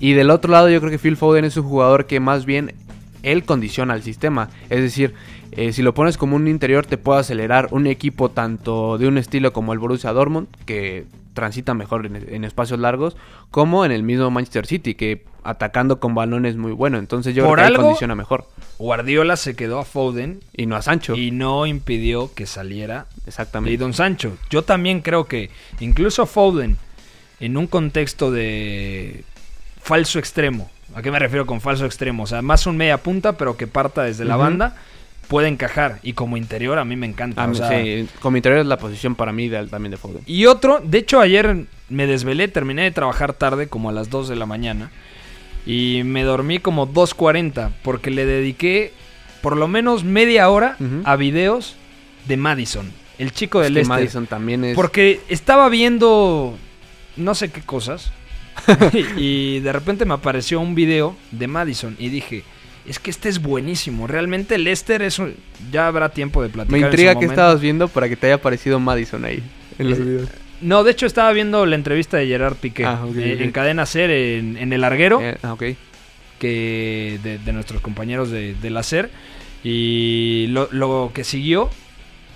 [0.01, 2.75] Y del otro lado, yo creo que Phil Foden es un jugador que más bien
[3.23, 4.49] él condiciona al sistema.
[4.69, 5.15] Es decir,
[5.53, 9.19] eh, si lo pones como un interior, te puede acelerar un equipo tanto de un
[9.19, 13.17] estilo como el Borussia Dortmund, que transita mejor en, espacios largos,
[13.51, 16.99] como en el mismo Manchester City, que atacando con balones muy bueno.
[16.99, 18.47] Entonces yo creo que algo, condiciona mejor.
[18.79, 20.41] Guardiola se quedó a Foden.
[20.57, 21.15] Y no a Sancho.
[21.17, 23.77] Y no impidió que saliera Exactamente.
[23.79, 24.37] Don Sancho.
[24.51, 26.77] Yo también creo que incluso Foden,
[27.41, 29.25] en un contexto de
[29.81, 32.25] falso extremo, ¿a qué me refiero con falso extremo?
[32.25, 34.77] O sea, más un media punta, pero que parta desde la banda
[35.29, 35.99] puede encajar.
[36.03, 37.49] Y como interior a mí me encanta.
[37.55, 40.23] sí, como interior es la posición para mí ideal también de Foden.
[40.27, 44.29] Y otro, de hecho ayer me desvelé, terminé de trabajar tarde, como a las 2
[44.29, 44.91] de la mañana.
[45.67, 48.93] Y me dormí como 2.40 porque le dediqué
[49.43, 51.77] por lo menos media hora a videos
[52.27, 53.89] de Madison, el chico del este.
[53.89, 54.75] Madison también es...
[54.75, 56.57] Porque estaba viendo
[57.17, 58.13] no sé qué cosas
[59.17, 62.45] y de repente me apareció un video de Madison y dije,
[62.87, 64.07] es que este es buenísimo.
[64.07, 65.21] Realmente Lester es
[65.71, 66.81] ya habrá tiempo de platicar.
[66.81, 69.43] Me intriga que estabas viendo para que te haya aparecido Madison ahí
[69.79, 70.29] en los videos.
[70.63, 74.11] No, de hecho estaba viendo la entrevista de Gerard Piqué ah, eh, en Cadena Ser
[74.11, 75.21] en, El Larguero.
[75.21, 75.65] Eh, ah, ok.
[76.39, 79.11] Que de, nuestros compañeros de, de la Ser.
[79.65, 81.71] Y lo, lo que siguió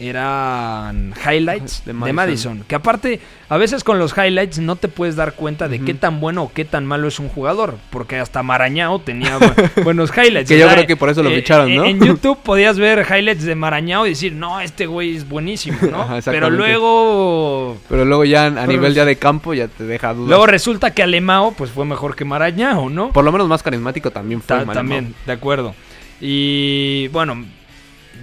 [0.01, 2.65] eran highlights de Madison.
[2.67, 6.21] Que aparte, a veces con los highlights no te puedes dar cuenta de qué tan
[6.21, 7.77] bueno o qué tan malo es un jugador.
[7.91, 9.39] Porque hasta Marañao tenía
[9.85, 10.49] buenos highlights.
[10.49, 11.85] que yo creo que por eso lo eh, ficharon, ¿no?
[11.85, 16.09] En YouTube podías ver highlights de Marañao y decir, no, este güey es buenísimo, ¿no?
[16.25, 17.77] Pero luego.
[17.89, 20.29] Pero luego ya a nivel ya de campo ya te deja dudas.
[20.29, 23.13] Luego resulta que Alemao pues fue mejor que Marañao, ¿no?
[23.13, 24.65] Por lo menos más carismático también fue.
[24.67, 25.75] también, de acuerdo.
[26.21, 27.45] Y bueno,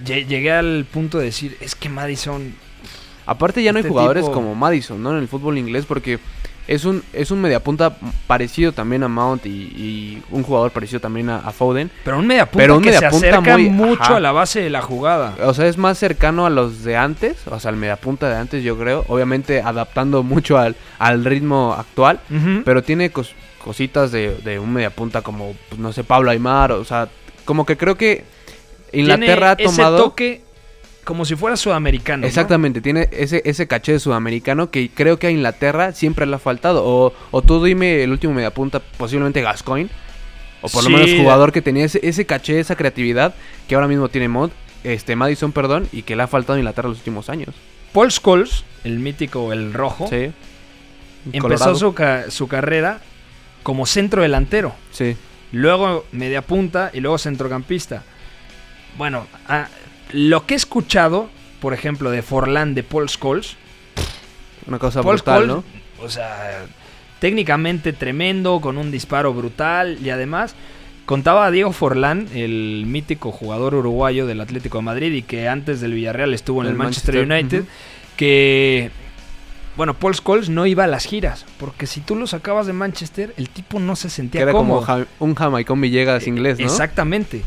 [0.04, 2.54] llegué al punto de decir, es que Madison...
[3.26, 5.12] Aparte ya no hay este jugadores como Madison, ¿no?
[5.12, 6.18] En el fútbol inglés porque
[6.66, 7.96] es un, es un mediapunta
[8.26, 11.90] parecido también a Mount y, un jugador parecido también a, Foden.
[12.04, 15.34] Pero un mediapunta pero un que se acerca mucho a la base de la jugada.
[15.42, 18.64] O sea, es más cercano a los de antes, o sea, al mediapunta de antes
[18.64, 19.04] yo creo.
[19.08, 22.20] Obviamente adaptando mucho al, al ritmo actual,
[22.64, 27.08] pero tiene cositas de, de un mediapunta como, pues, no sé, Pablo Aymar, o sea,
[27.44, 28.24] como que creo que
[28.92, 29.96] Inglaterra ha tomado.
[29.96, 30.44] Ese toque
[31.04, 32.26] como si fuera sudamericano.
[32.26, 36.38] Exactamente, tiene ese, ese caché de sudamericano que creo que a Inglaterra siempre le ha
[36.38, 36.82] faltado.
[36.84, 39.90] O, o tú dime el último mediapunta, posiblemente Gascoigne.
[40.62, 43.34] O por lo menos jugador que tenía ese, ese caché, esa creatividad
[43.68, 44.50] que ahora mismo tiene Mod,
[44.82, 47.54] este Madison, perdón, y que le ha faltado a Inglaterra los últimos años.
[47.92, 50.32] Paul Scholes, el mítico, el rojo, sí.
[51.32, 51.94] empezó su,
[52.28, 53.00] su, carrera
[53.62, 54.74] como centro delantero.
[54.90, 55.16] Sí.
[55.52, 58.02] Luego media punta y luego centrocampista
[58.96, 59.68] bueno, ah,
[60.12, 61.28] lo que he escuchado,
[61.60, 63.56] por ejemplo, de Forlán de Paul Scholes.
[64.66, 65.64] Una cosa brutal, ¿no?
[66.00, 66.66] O sea,
[67.18, 70.54] técnicamente tremendo, con un disparo brutal y además
[71.06, 75.80] contaba a Diego Forlán, el mítico jugador uruguayo del Atlético de Madrid y que antes
[75.80, 77.64] del Villarreal estuvo en el, Manchester, United,
[78.16, 78.90] que
[79.76, 83.34] bueno, Paul Scholes no iba a las giras, porque si tú lo sacabas de Manchester,
[83.36, 84.84] el tipo no se sentía Era como
[85.18, 86.64] un Jamaicón Villegas inglés, ¿no?
[86.64, 87.42] Exactamente.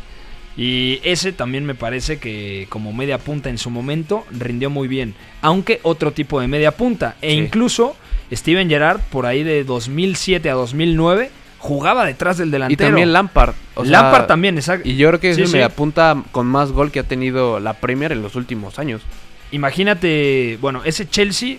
[0.57, 5.13] Y ese también me parece que como media punta en su momento rindió muy bien.
[5.41, 7.15] Aunque otro tipo de media punta.
[7.21, 7.95] E incluso
[8.31, 11.29] Steven Gerrard por ahí de 2007 a 2009
[11.59, 12.87] jugaba detrás del delantero.
[12.87, 13.53] Y también Lampard.
[13.83, 14.87] Lampard también, exacto.
[14.87, 17.73] Y yo creo que es el media punta con más gol que ha tenido la
[17.73, 19.03] Premier en los últimos años.
[19.51, 21.57] Imagínate, bueno, ese Chelsea,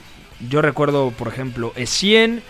[0.50, 2.42] yo recuerdo por ejemplo Essien,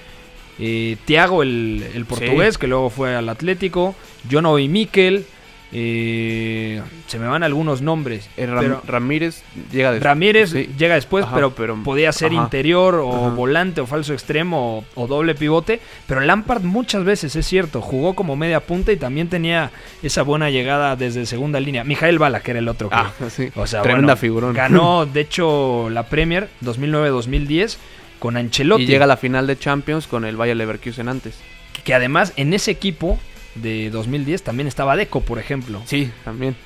[0.58, 3.94] eh, Thiago el, portugués que luego fue al Atlético,
[4.30, 5.26] Jono y Mikel.
[5.70, 8.30] Eh, se me van algunos nombres.
[8.36, 8.46] Eh,
[8.86, 10.04] Ramírez llega después.
[10.04, 11.52] Ramírez llega después, pero,
[11.82, 15.80] podía ser interior o volante o falso extremo o, doble pivote.
[16.06, 19.70] Pero Lampard muchas veces, es cierto, jugó como media punta y también tenía
[20.02, 21.84] esa buena llegada desde segunda línea.
[21.84, 22.88] Mijael Bala, que era el otro.
[22.90, 23.12] Ah,
[23.54, 24.54] o sea, Tremenda figurón.
[24.54, 27.76] Ganó, de hecho, la Premier 2009-2010
[28.18, 28.84] con Ancelotti.
[28.84, 31.38] Y llega a la final de Champions con el Bayer Leverkusen antes.
[31.84, 33.18] que además en ese equipo
[33.54, 35.82] de 2010 también estaba Deco, por ejemplo.
[35.86, 36.56] Sí, también.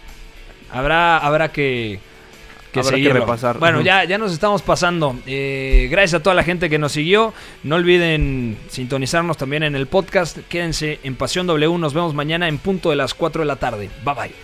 [0.70, 2.00] Habrá, habrá que,
[2.72, 3.58] que, repasar.
[3.58, 5.16] Bueno, ya, ya nos estamos pasando.
[5.26, 7.34] Eh, gracias a toda la gente que nos siguió.
[7.62, 10.38] No olviden sintonizarnos también en el podcast.
[10.48, 11.78] Quédense en Pasión W.
[11.78, 13.90] Nos vemos mañana en punto de las 4 de la tarde.
[14.04, 14.34] Bye bye.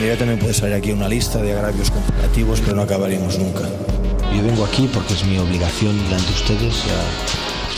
[0.00, 3.68] Mira, también puede salir aquí una lista de agravios comparativos, pero no acabaríamos nunca.
[4.34, 6.84] Yo vengo aquí porque es mi obligación delante de ustedes.